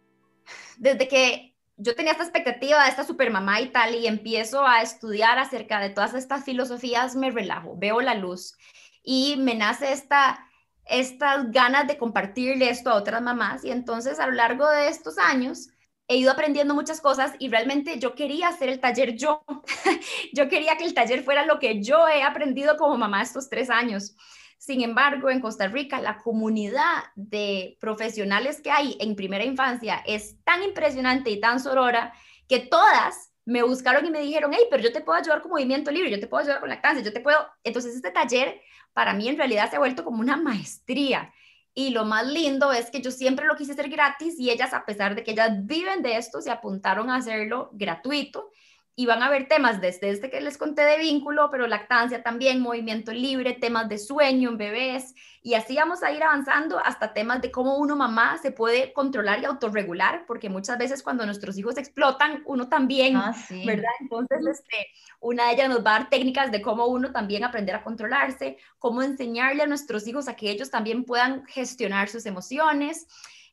Desde 0.79 1.07
que 1.09 1.52
yo 1.77 1.95
tenía 1.95 2.13
esta 2.13 2.25
expectativa 2.25 2.83
de 2.83 2.91
esta 2.91 3.05
supermamá 3.05 3.61
y 3.61 3.71
tal, 3.71 3.95
y 3.95 4.07
empiezo 4.07 4.67
a 4.67 4.83
estudiar 4.83 5.39
acerca 5.39 5.81
de 5.81 5.91
todas 5.91 6.15
estas 6.15 6.45
filosofías, 6.45 7.17
me 7.17 7.31
relajo, 7.31 7.77
veo 7.77 8.01
la 8.01 8.15
luz 8.15 8.57
y 9.03 9.37
me 9.39 9.55
nace 9.55 9.93
esta, 9.93 10.47
estas 10.85 11.51
ganas 11.51 11.87
de 11.87 11.99
compartirle 11.99 12.71
esto 12.71 12.91
a 12.91 12.95
otras 12.95 13.23
mamás. 13.23 13.65
Y 13.65 13.71
entonces 13.71 14.21
a 14.21 14.27
lo 14.27 14.33
largo 14.33 14.69
de 14.69 14.89
estos 14.89 15.19
años 15.19 15.69
he 16.09 16.17
ido 16.17 16.31
aprendiendo 16.31 16.75
muchas 16.75 17.01
cosas 17.01 17.33
y 17.39 17.49
realmente 17.49 17.99
yo 17.99 18.15
quería 18.15 18.49
hacer 18.49 18.69
el 18.69 18.81
taller 18.81 19.17
yo. 19.17 19.45
yo 20.35 20.49
quería 20.49 20.77
que 20.77 20.85
el 20.85 20.95
taller 20.95 21.25
fuera 21.25 21.47
lo 21.47 21.59
que 21.59 21.83
yo 21.83 22.07
he 22.09 22.23
aprendido 22.23 22.77
como 22.77 22.97
mamá 22.97 23.23
estos 23.23 23.49
tres 23.49 23.71
años. 23.71 24.15
Sin 24.63 24.81
embargo, 24.81 25.29
en 25.29 25.41
Costa 25.41 25.67
Rica, 25.67 26.01
la 26.01 26.19
comunidad 26.19 27.03
de 27.17 27.77
profesionales 27.81 28.61
que 28.61 28.71
hay 28.71 28.97
en 29.01 29.17
primera 29.17 29.45
infancia 29.45 30.05
es 30.07 30.37
tan 30.45 30.63
impresionante 30.63 31.31
y 31.31 31.41
tan 31.41 31.59
sorora 31.59 32.13
que 32.49 32.61
todas 32.61 33.33
me 33.45 33.65
buscaron 33.65 34.07
y 34.07 34.13
me 34.13 34.21
dijeron, 34.21 34.53
hey, 34.55 34.67
pero 34.71 34.81
yo 34.81 34.93
te 34.93 35.01
puedo 35.01 35.19
ayudar 35.19 35.43
con 35.43 35.51
movimiento 35.51 35.91
libre, 35.91 36.13
yo 36.13 36.21
te 36.21 36.29
puedo 36.29 36.45
ayudar 36.45 36.61
con 36.61 36.69
lactancia, 36.69 37.03
yo 37.03 37.13
te 37.13 37.19
puedo... 37.19 37.45
Entonces, 37.65 37.97
este 37.97 38.13
taller 38.13 38.61
para 38.93 39.15
mí 39.15 39.29
en 39.29 39.37
realidad 39.37 39.69
se 39.69 39.75
ha 39.75 39.81
vuelto 39.81 40.05
como 40.05 40.21
una 40.21 40.37
maestría. 40.37 41.35
Y 41.75 41.91
lo 41.91 42.05
más 42.05 42.29
lindo 42.29 42.71
es 42.71 42.89
que 42.89 43.03
yo 43.03 43.11
siempre 43.11 43.47
lo 43.47 43.57
quise 43.57 43.73
hacer 43.73 43.89
gratis 43.89 44.39
y 44.39 44.51
ellas, 44.51 44.73
a 44.75 44.85
pesar 44.85 45.17
de 45.17 45.25
que 45.25 45.33
ellas 45.33 45.51
viven 45.67 46.03
de 46.03 46.19
esto, 46.19 46.41
se 46.41 46.53
apuntaron 46.53 47.11
a 47.11 47.17
hacerlo 47.17 47.71
gratuito 47.73 48.53
y 48.95 49.07
van 49.07 49.23
a 49.23 49.31
ver 49.31 49.49
temas 49.49 49.81
desde 49.81 50.11
este 50.11 50.29
que 50.29 50.41
les 50.41 50.59
conté 50.59 50.83
de 50.83 50.99
vínculo, 50.99 51.49
pero 51.51 51.67
lactancia 51.67 52.23
también, 52.23 52.61
movimiento 52.61 53.13
libre, 53.13 53.55
temas 53.55 53.89
de 53.89 53.99
sueño 53.99 54.51
en 54.51 54.59
bebés, 54.59 55.15
y 55.43 55.55
así 55.55 55.75
vamos 55.77 56.03
a 56.03 56.13
ir 56.13 56.23
avanzando 56.23 56.79
hasta 56.79 57.15
temas 57.15 57.41
de 57.41 57.51
cómo 57.51 57.79
uno 57.79 57.97
mamá 57.97 58.39
se 58.39 58.53
puede 58.53 58.93
controlar 58.93 59.41
y 59.41 59.47
autorregular, 59.47 60.25
porque 60.27 60.51
muchas 60.51 60.77
veces 60.79 61.03
cuando 61.03 61.25
nuestros 61.25 61.57
hijos 61.57 61.79
explotan, 61.79 62.43
uno 62.45 62.69
también, 62.69 63.17
ah, 63.17 63.33
sí. 63.33 63.65
¿verdad? 63.67 63.91
Entonces, 64.01 64.39
este, 64.47 64.89
una 65.21 65.47
de 65.47 65.55
ellas 65.55 65.69
nos 65.71 65.85
va 65.85 65.97
a 65.97 65.99
dar 66.01 66.11
técnicas 66.11 66.53
de 66.53 66.61
cómo 66.61 66.87
uno 66.87 67.13
también 67.13 67.45
aprender 67.45 67.75
a 67.75 67.83
controlarse, 67.83 68.59
cómo 68.79 69.03
enseñarle 69.03 69.63
a 69.63 69.67
nuestros 69.67 70.07
hijos 70.07 70.29
a 70.29 70.37
que 70.37 70.51
ellos 70.51 70.71
también 70.71 71.05
puedan 71.05 71.47
gestionar 71.47 72.09
sus 72.09 72.27
emociones 72.27 73.07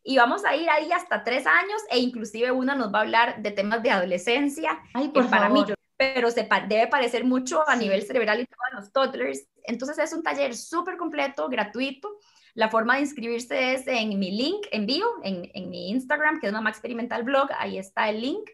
y 0.10 0.18
vamos 0.18 0.44
a 0.44 0.56
ir 0.56 0.68
ahí 0.72 0.92
hasta 0.92 1.24
tres 1.24 1.46
años 1.46 1.84
e 1.92 2.00
inclusive 2.00 2.52
una 2.52 2.74
nos 2.74 2.92
va 2.92 2.98
a 2.98 3.02
hablar 3.04 3.44
de 3.44 3.52
temas 3.52 3.84
de 3.84 3.92
adolescencia, 3.92 4.80
Ay, 4.92 5.10
por 5.10 5.30
para 5.30 5.50
favor. 5.50 5.68
mí, 5.68 5.74
pero 5.98 6.32
se 6.32 6.50
debe 6.68 6.88
parecer 6.88 7.26
mucho 7.26 7.62
a 7.70 7.74
sí. 7.74 7.84
nivel 7.84 8.02
cerebral 8.02 8.40
y 8.40 8.48
todos 8.48 8.74
los 8.74 8.92
toddlers. 8.92 9.48
Entonces 9.66 10.00
es 10.00 10.12
un 10.12 10.24
taller 10.24 10.56
súper 10.56 10.98
completo, 10.98 11.48
gratuito. 11.48 12.10
La 12.56 12.70
forma 12.70 12.96
de 12.96 13.02
inscribirse 13.02 13.74
es 13.74 13.86
en 13.86 14.18
mi 14.18 14.32
link 14.32 14.66
en 14.72 14.88
bio, 14.88 15.06
en, 15.22 15.48
en 15.54 15.70
mi 15.70 15.92
Instagram, 15.92 16.40
que 16.40 16.48
es 16.48 16.54
Mamá 16.54 16.72
Experimental 16.72 17.22
Blog, 17.22 17.50
ahí 17.60 17.78
está 17.78 18.10
el 18.10 18.22
link. 18.22 18.50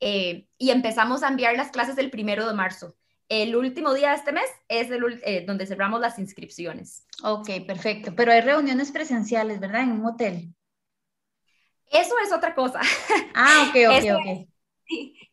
Eh, 0.00 0.48
y 0.58 0.68
empezamos 0.68 1.22
a 1.22 1.28
enviar 1.28 1.56
las 1.56 1.70
clases 1.70 1.96
el 1.96 2.10
primero 2.10 2.46
de 2.46 2.52
marzo. 2.52 2.94
El 3.30 3.56
último 3.56 3.94
día 3.94 4.10
de 4.10 4.16
este 4.16 4.32
mes 4.32 4.50
es 4.68 4.90
el, 4.90 5.18
eh, 5.24 5.44
donde 5.46 5.64
cerramos 5.64 5.98
las 5.98 6.18
inscripciones. 6.18 7.06
Ok, 7.22 7.48
perfecto. 7.66 8.12
Pero 8.14 8.32
hay 8.32 8.42
reuniones 8.42 8.92
presenciales, 8.92 9.60
¿verdad? 9.60 9.84
En 9.84 9.92
un 9.92 10.04
hotel. 10.04 10.54
Eso 11.90 12.14
es 12.24 12.32
otra 12.32 12.54
cosa. 12.54 12.80
Ah, 13.34 13.66
ok, 13.68 13.76
ok, 13.88 14.04
Eso 14.04 14.16
ok. 14.16 14.48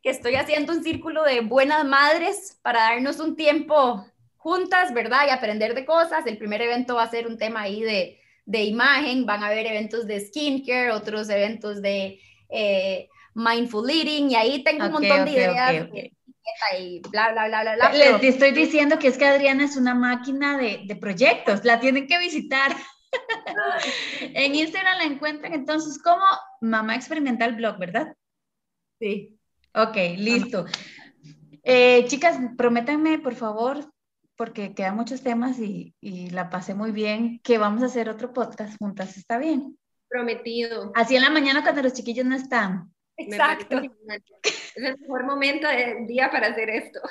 Que 0.04 0.10
estoy 0.10 0.36
haciendo 0.36 0.74
un 0.74 0.84
círculo 0.84 1.24
de 1.24 1.42
buenas 1.42 1.86
madres 1.86 2.60
para 2.62 2.82
darnos 2.82 3.20
un 3.20 3.36
tiempo 3.36 4.06
juntas, 4.36 4.94
¿verdad? 4.94 5.28
Y 5.28 5.32
aprender 5.32 5.74
de 5.74 5.86
cosas. 5.86 6.26
El 6.26 6.38
primer 6.38 6.62
evento 6.62 6.96
va 6.96 7.04
a 7.04 7.10
ser 7.10 7.28
un 7.28 7.38
tema 7.38 7.62
ahí 7.62 7.82
de, 7.82 8.20
de 8.46 8.64
imagen, 8.64 9.26
van 9.26 9.44
a 9.44 9.48
haber 9.48 9.66
eventos 9.66 10.08
de 10.08 10.20
skincare, 10.20 10.92
otros 10.92 11.30
eventos 11.30 11.82
de 11.82 12.20
eh, 12.50 13.10
mindful 13.34 13.90
eating, 13.90 14.32
y 14.32 14.36
ahí 14.36 14.64
tengo 14.64 14.86
un 14.86 14.96
okay, 14.96 15.10
montón 15.10 15.26
de 15.26 15.32
ideas. 15.32 15.88
Okay, 15.90 16.12
y 16.80 17.00
bla, 17.10 17.32
bla, 17.34 17.48
bla, 17.48 17.62
bla, 17.62 17.76
bla. 17.76 17.92
Les 17.92 18.14
pero... 18.14 18.18
estoy 18.22 18.52
diciendo 18.52 18.98
que 18.98 19.10
es 19.10 19.18
que 19.18 19.26
Adriana 19.26 19.66
es 19.66 19.76
una 19.76 19.94
máquina 19.94 20.58
de, 20.58 20.82
de 20.86 20.96
proyectos, 20.96 21.66
la 21.66 21.80
tienen 21.80 22.08
que 22.08 22.18
visitar. 22.20 22.72
en 24.22 24.56
Instagram 24.56 24.98
la 24.98 25.04
encuentran 25.04 25.54
entonces 25.54 26.02
como 26.02 26.24
Mamá 26.62 26.96
Experimental 26.96 27.56
Blog, 27.56 27.78
¿verdad? 27.78 28.16
Sí. 29.00 29.38
Ok, 29.74 29.96
listo. 30.18 30.66
Eh, 31.64 32.06
chicas, 32.08 32.40
prométanme, 32.58 33.20
por 33.20 33.36
favor, 33.36 33.92
porque 34.36 34.74
quedan 34.74 34.96
muchos 34.96 35.22
temas 35.22 35.60
y, 35.60 35.96
y, 36.00 36.30
la 36.30 36.50
pasé 36.50 36.74
muy 36.74 36.92
bien, 36.92 37.40
que 37.44 37.58
vamos 37.58 37.84
a 37.84 37.88
hacer 37.88 38.10
otro 38.10 38.34
podcast 38.34 38.78
juntas, 38.80 39.18
¿está 39.18 39.38
bien? 39.38 39.78
Prometido. 40.08 40.92
Así 40.96 41.16
en 41.16 41.24
la 41.24 41.30
mañana 41.30 41.64
cuando 41.64 41.84
los 41.84 41.94
chiquillos 41.94 42.26
no 42.26 42.36
están. 42.36 42.92
Exacto. 43.18 43.82
Es 44.44 44.72
el 44.76 44.98
mejor 45.00 45.26
momento 45.26 45.68
del 45.68 46.06
día 46.08 46.30
para 46.32 46.48
hacer 46.48 46.70
esto. 46.70 47.02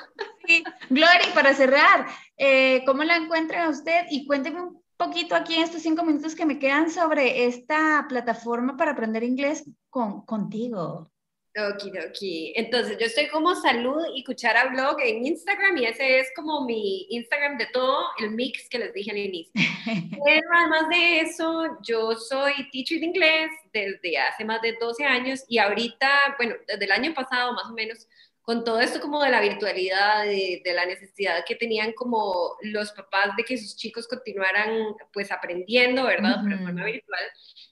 Sí. 0.46 0.62
Glory, 0.90 1.26
para 1.34 1.52
cerrar, 1.54 2.06
eh, 2.38 2.84
¿cómo 2.86 3.02
la 3.02 3.16
encuentran 3.16 3.66
a 3.66 3.70
usted? 3.70 4.06
Y 4.10 4.26
cuénteme 4.26 4.62
un 4.62 4.80
poquito 4.96 5.34
aquí 5.34 5.54
en 5.54 5.62
estos 5.62 5.82
cinco 5.82 6.04
minutos 6.04 6.34
que 6.34 6.46
me 6.46 6.58
quedan 6.58 6.90
sobre 6.90 7.46
esta 7.46 8.06
plataforma 8.08 8.76
para 8.76 8.92
aprender 8.92 9.22
inglés 9.22 9.64
con, 9.90 10.24
contigo. 10.24 11.10
Okidoki. 11.58 12.52
Entonces, 12.54 12.98
yo 12.98 13.06
estoy 13.06 13.28
como 13.28 13.54
Salud 13.54 14.02
y 14.14 14.24
Cuchara 14.24 14.66
Blog 14.66 15.00
en 15.00 15.26
Instagram 15.26 15.76
y 15.78 15.86
ese 15.86 16.20
es 16.20 16.28
como 16.36 16.64
mi 16.66 17.06
Instagram 17.10 17.56
de 17.56 17.66
todo, 17.72 18.04
el 18.18 18.30
mix 18.32 18.68
que 18.68 18.78
les 18.78 18.92
dije 18.92 19.10
al 19.10 19.18
inicio. 19.18 19.52
Pero 20.24 20.48
además 20.52 20.88
de 20.90 21.20
eso, 21.20 21.78
yo 21.82 22.14
soy 22.16 22.52
teacher 22.70 23.00
de 23.00 23.06
inglés 23.06 23.50
desde 23.72 24.18
hace 24.18 24.44
más 24.44 24.60
de 24.60 24.76
12 24.78 25.04
años 25.04 25.44
y 25.48 25.58
ahorita, 25.58 26.08
bueno, 26.36 26.56
desde 26.66 26.84
el 26.84 26.92
año 26.92 27.14
pasado 27.14 27.52
más 27.52 27.64
o 27.70 27.72
menos, 27.72 28.06
con 28.46 28.62
todo 28.62 28.80
esto 28.80 29.00
como 29.00 29.20
de 29.20 29.30
la 29.30 29.40
virtualidad, 29.40 30.24
de, 30.24 30.62
de, 30.64 30.72
la 30.72 30.86
necesidad 30.86 31.44
que 31.44 31.56
tenían 31.56 31.92
como 31.94 32.56
los 32.62 32.92
papás 32.92 33.34
de 33.36 33.42
que 33.42 33.58
sus 33.58 33.74
chicos 33.76 34.06
continuaran 34.06 34.94
pues 35.12 35.32
aprendiendo, 35.32 36.04
¿verdad? 36.04 36.44
Uh 36.44 36.46
-huh. 36.46 36.64
forma 36.64 36.84
virtual. 36.84 37.24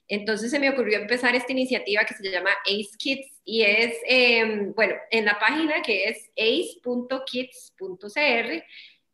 Entonces 0.09 0.51
se 0.51 0.59
me 0.59 0.69
ocurrió 0.69 0.97
empezar 0.99 1.33
esta 1.33 1.53
iniciativa 1.53 2.03
que 2.03 2.13
se 2.13 2.29
llama 2.29 2.49
Ace 2.65 2.97
Kids 2.97 3.39
y 3.45 3.61
es, 3.61 3.95
eh, 4.05 4.73
bueno, 4.75 4.95
en 5.11 5.23
la 5.23 5.39
página 5.39 5.81
que 5.81 6.09
es 6.09 6.29
ace.kids.cr 6.35 7.03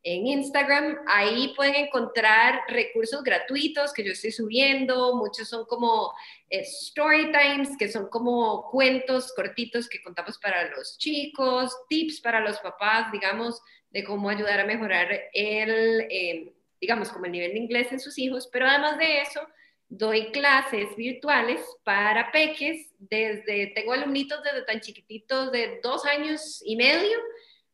en 0.03 0.27
Instagram. 0.27 0.97
Ahí 1.07 1.53
pueden 1.55 1.75
encontrar 1.75 2.61
recursos 2.67 3.23
gratuitos 3.23 3.93
que 3.93 4.03
yo 4.03 4.11
estoy 4.11 4.31
subiendo. 4.31 5.15
Muchos 5.15 5.49
son 5.49 5.65
como 5.65 6.13
eh, 6.49 6.61
story 6.61 7.31
times, 7.31 7.77
que 7.77 7.87
son 7.87 8.07
como 8.09 8.69
cuentos 8.71 9.33
cortitos 9.33 9.87
que 9.87 10.01
contamos 10.01 10.37
para 10.39 10.69
los 10.69 10.97
chicos, 10.97 11.75
tips 11.89 12.21
para 12.21 12.39
los 12.39 12.59
papás, 12.59 13.11
digamos, 13.11 13.61
de 13.89 14.03
cómo 14.03 14.29
ayudar 14.29 14.59
a 14.59 14.65
mejorar 14.65 15.11
el, 15.33 16.01
eh, 16.09 16.53
digamos, 16.79 17.09
como 17.09 17.25
el 17.25 17.31
nivel 17.31 17.53
de 17.53 17.59
inglés 17.59 17.91
en 17.91 17.99
sus 17.99 18.17
hijos. 18.17 18.49
Pero 18.51 18.67
además 18.67 18.97
de 18.97 19.21
eso, 19.21 19.41
doy 19.87 20.31
clases 20.31 20.95
virtuales 20.95 21.61
para 21.83 22.31
peques 22.31 22.93
desde, 22.97 23.67
tengo 23.75 23.91
alumnitos 23.91 24.41
desde 24.41 24.63
tan 24.63 24.79
chiquititos 24.79 25.51
de 25.51 25.81
dos 25.83 26.05
años 26.05 26.61
y 26.65 26.77
medio 26.77 27.17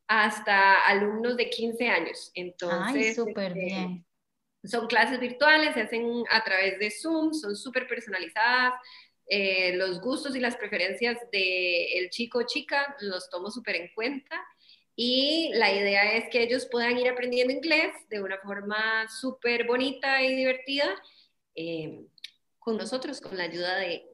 hasta 0.07 0.85
alumnos 0.85 1.37
de 1.37 1.49
15 1.49 1.87
años. 1.87 2.31
Entonces, 2.33 3.07
Ay, 3.07 3.13
súper 3.13 3.51
este, 3.51 3.65
bien. 3.65 4.05
Son 4.63 4.87
clases 4.87 5.19
virtuales, 5.19 5.73
se 5.73 5.81
hacen 5.81 6.23
a 6.31 6.43
través 6.43 6.79
de 6.79 6.91
Zoom, 6.91 7.33
son 7.33 7.55
súper 7.55 7.87
personalizadas. 7.87 8.73
Eh, 9.29 9.75
los 9.75 9.99
gustos 9.99 10.35
y 10.35 10.39
las 10.39 10.55
preferencias 10.55 11.17
del 11.31 12.05
de 12.05 12.07
chico 12.09 12.39
o 12.39 12.43
chica 12.43 12.95
los 13.01 13.29
tomo 13.29 13.51
súper 13.51 13.75
en 13.75 13.89
cuenta. 13.93 14.41
Y 14.95 15.51
la 15.53 15.71
idea 15.71 16.13
es 16.13 16.29
que 16.31 16.41
ellos 16.41 16.67
puedan 16.71 16.97
ir 16.97 17.07
aprendiendo 17.09 17.53
inglés 17.53 17.93
de 18.09 18.21
una 18.21 18.37
forma 18.39 19.07
súper 19.09 19.67
bonita 19.67 20.23
y 20.23 20.35
divertida 20.35 20.89
eh, 21.55 22.05
con 22.57 22.77
nosotros, 22.77 23.21
con 23.21 23.37
la 23.37 23.43
ayuda 23.43 23.75
de 23.77 24.05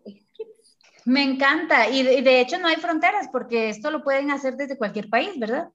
me 1.05 1.21
encanta. 1.21 1.89
Y 1.89 2.03
de, 2.03 2.21
de, 2.21 2.41
hecho 2.41 2.57
no 2.57 2.67
hay 2.67 2.77
fronteras 2.77 3.27
porque 3.31 3.69
esto 3.69 3.91
lo 3.91 4.03
pueden 4.03 4.31
hacer 4.31 4.55
desde 4.55 4.77
cualquier 4.77 5.09
país, 5.09 5.37
¿verdad? 5.37 5.69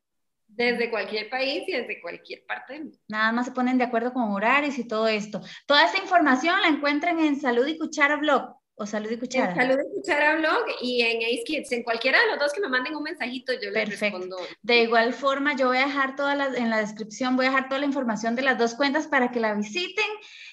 Desde 0.58 0.90
cualquier 0.90 1.30
país 1.30 1.62
y 1.68 1.72
desde 1.72 2.00
cualquier 2.00 2.44
parte 2.44 2.72
del 2.72 2.82
mundo. 2.86 2.98
Nada 3.06 3.30
más 3.30 3.46
se 3.46 3.52
ponen 3.52 3.78
de 3.78 3.84
acuerdo 3.84 4.12
con 4.12 4.24
horarios 4.32 4.76
y 4.76 4.88
todo 4.88 5.06
esto. 5.06 5.40
Toda 5.66 5.84
esta 5.84 5.98
información 5.98 6.60
la 6.60 6.68
encuentran 6.68 7.20
en 7.20 7.40
Salud 7.40 7.64
y 7.64 7.78
Cuchara 7.78 8.16
Blog 8.16 8.56
o 8.74 8.84
Salud 8.84 9.08
y 9.08 9.18
Cuchara. 9.18 9.52
En 9.52 9.56
Salud 9.56 9.76
y 9.80 10.00
Cuchara 10.00 10.34
Blog 10.34 10.64
y 10.82 11.02
en 11.02 11.18
Ace 11.18 11.44
Kids. 11.46 11.70
En 11.70 11.84
cualquiera 11.84 12.20
de 12.20 12.26
los 12.26 12.40
dos 12.40 12.52
que 12.52 12.60
me 12.60 12.68
manden 12.68 12.96
un 12.96 13.04
mensajito, 13.04 13.52
yo 13.52 13.70
les 13.70 13.88
Perfecto. 13.88 14.18
respondo. 14.18 14.36
De 14.62 14.82
igual 14.82 15.12
forma, 15.14 15.54
yo 15.54 15.68
voy 15.68 15.78
a 15.78 15.86
dejar 15.86 16.16
toda 16.16 16.34
la, 16.34 16.46
en 16.46 16.70
la 16.70 16.78
descripción, 16.78 17.36
voy 17.36 17.46
a 17.46 17.50
dejar 17.50 17.68
toda 17.68 17.78
la 17.78 17.86
información 17.86 18.34
de 18.34 18.42
las 18.42 18.58
dos 18.58 18.74
cuentas 18.74 19.06
para 19.06 19.30
que 19.30 19.38
la 19.38 19.54
visiten 19.54 20.06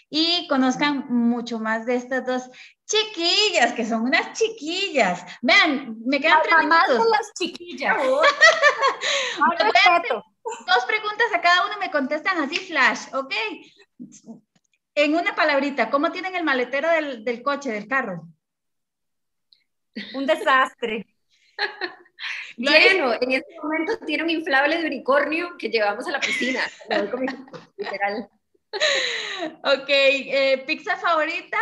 y 0.10 0.48
conozcan 0.48 1.08
mucho 1.10 1.60
más 1.60 1.86
de 1.88 1.96
estas 1.96 2.26
dos 2.26 2.50
chiquillas, 2.86 3.74
que 3.74 3.86
son 3.86 4.04
unas 4.04 4.34
chiquillas. 4.34 5.26
Vean, 5.42 5.98
me 6.06 6.20
quedan 6.20 6.42
tres 6.44 6.58
minutos. 6.60 7.04
de 7.04 7.10
las 7.10 7.34
chiquillas. 7.38 7.98
dos 10.68 10.86
preguntas 10.86 11.28
a 11.34 11.42
cada 11.42 11.66
uno 11.66 11.74
y 11.78 11.80
me 11.80 11.92
contestan 11.92 12.38
así 12.40 12.58
flash, 12.58 13.08
¿ok? 13.14 13.34
En 14.94 15.16
una 15.16 15.36
palabrita, 15.36 15.90
¿cómo 15.90 16.12
tienen 16.12 16.36
el 16.36 16.44
maletero 16.44 16.90
del, 16.90 17.24
del 17.26 17.42
coche, 17.42 17.72
del 17.72 17.88
carro? 17.88 18.28
Un 20.14 20.26
desastre. 20.26 21.06
Lleno, 22.58 23.14
en 23.14 23.32
este 23.32 23.56
momento 23.62 23.98
tiene 24.06 24.24
un 24.24 24.30
inflable 24.30 24.78
de 24.78 24.88
unicornio 24.88 25.58
que 25.58 25.70
llevamos 25.70 26.08
a 26.08 26.12
la 26.12 26.20
piscina. 26.20 26.62
literal. 27.78 28.30
Ok, 29.64 29.88
eh, 29.88 30.64
¿pizza 30.68 30.98
favorita? 30.98 31.58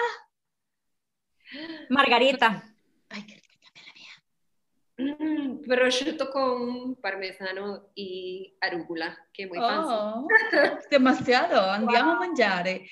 Margarita. 1.90 2.64
Ay, 3.10 3.26
qué 3.26 3.36
rica 3.36 3.70
la 3.86 3.94
mía. 3.94 5.18
Mm, 5.20 5.62
prosciutto 5.62 6.30
con 6.30 6.96
parmesano 6.96 7.90
y 7.96 8.56
arugula, 8.62 9.18
que 9.32 9.48
muy 9.48 9.58
oh, 9.60 10.28
Demasiado, 10.92 11.70
andiamo 11.70 12.14
wow. 12.14 12.24
a 12.24 12.28
mangiare. 12.28 12.90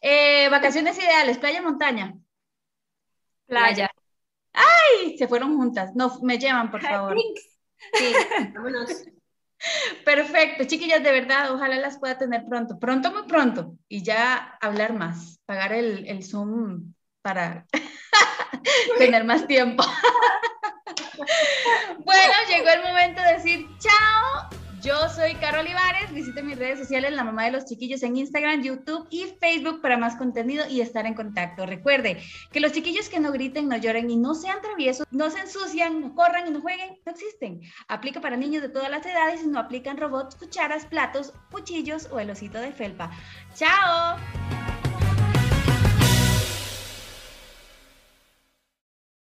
Eh, 0.00 0.48
vacaciones 0.48 0.98
ideales, 0.98 1.38
playa, 1.38 1.62
montaña. 1.62 2.14
Playa. 3.46 3.90
¡Ay! 4.52 5.16
Se 5.16 5.28
fueron 5.28 5.56
juntas. 5.56 5.94
No, 5.94 6.18
me 6.22 6.38
llevan, 6.38 6.70
por 6.70 6.82
favor. 6.82 7.16
Sí, 7.94 8.12
vámonos. 8.54 9.04
Perfecto, 10.04 10.64
chiquillas, 10.64 11.02
de 11.02 11.12
verdad, 11.12 11.52
ojalá 11.52 11.76
las 11.76 11.98
pueda 11.98 12.18
tener 12.18 12.44
pronto, 12.46 12.78
pronto, 12.80 13.12
muy 13.12 13.22
pronto, 13.28 13.76
y 13.88 14.02
ya 14.02 14.58
hablar 14.60 14.92
más, 14.92 15.40
pagar 15.46 15.72
el, 15.72 16.04
el 16.08 16.24
Zoom 16.24 16.94
para 17.22 17.66
tener 18.98 19.24
más 19.24 19.46
tiempo. 19.46 19.84
bueno, 22.04 22.32
llegó 22.48 22.68
el 22.68 22.82
momento 22.82 23.22
de 23.22 23.32
decir 23.34 23.66
chao. 23.78 24.50
Yo 24.82 25.08
soy 25.08 25.36
Caro 25.36 25.60
Olivares, 25.60 26.12
visite 26.12 26.42
mis 26.42 26.58
redes 26.58 26.80
sociales, 26.80 27.12
la 27.12 27.22
mamá 27.22 27.44
de 27.44 27.52
los 27.52 27.66
chiquillos 27.66 28.02
en 28.02 28.16
Instagram, 28.16 28.64
YouTube 28.64 29.06
y 29.10 29.26
Facebook 29.38 29.80
para 29.80 29.96
más 29.96 30.16
contenido 30.16 30.64
y 30.68 30.80
estar 30.80 31.06
en 31.06 31.14
contacto. 31.14 31.66
Recuerde 31.66 32.20
que 32.50 32.58
los 32.58 32.72
chiquillos 32.72 33.08
que 33.08 33.20
no 33.20 33.30
griten, 33.30 33.68
no 33.68 33.76
lloren 33.76 34.10
y 34.10 34.16
no 34.16 34.34
sean 34.34 34.60
traviesos, 34.60 35.06
no 35.12 35.30
se 35.30 35.38
ensucian, 35.38 36.00
no 36.00 36.16
corran 36.16 36.48
y 36.48 36.50
no 36.50 36.60
jueguen, 36.60 36.98
no 37.06 37.12
existen. 37.12 37.60
Aplica 37.86 38.20
para 38.20 38.36
niños 38.36 38.60
de 38.60 38.70
todas 38.70 38.90
las 38.90 39.06
edades 39.06 39.44
y 39.44 39.46
no 39.46 39.60
aplican 39.60 39.98
robots, 39.98 40.34
cucharas, 40.34 40.84
platos, 40.86 41.32
cuchillos 41.52 42.08
o 42.10 42.18
el 42.18 42.30
osito 42.30 42.58
de 42.58 42.72
felpa. 42.72 43.12
¡Chao! 43.54 44.16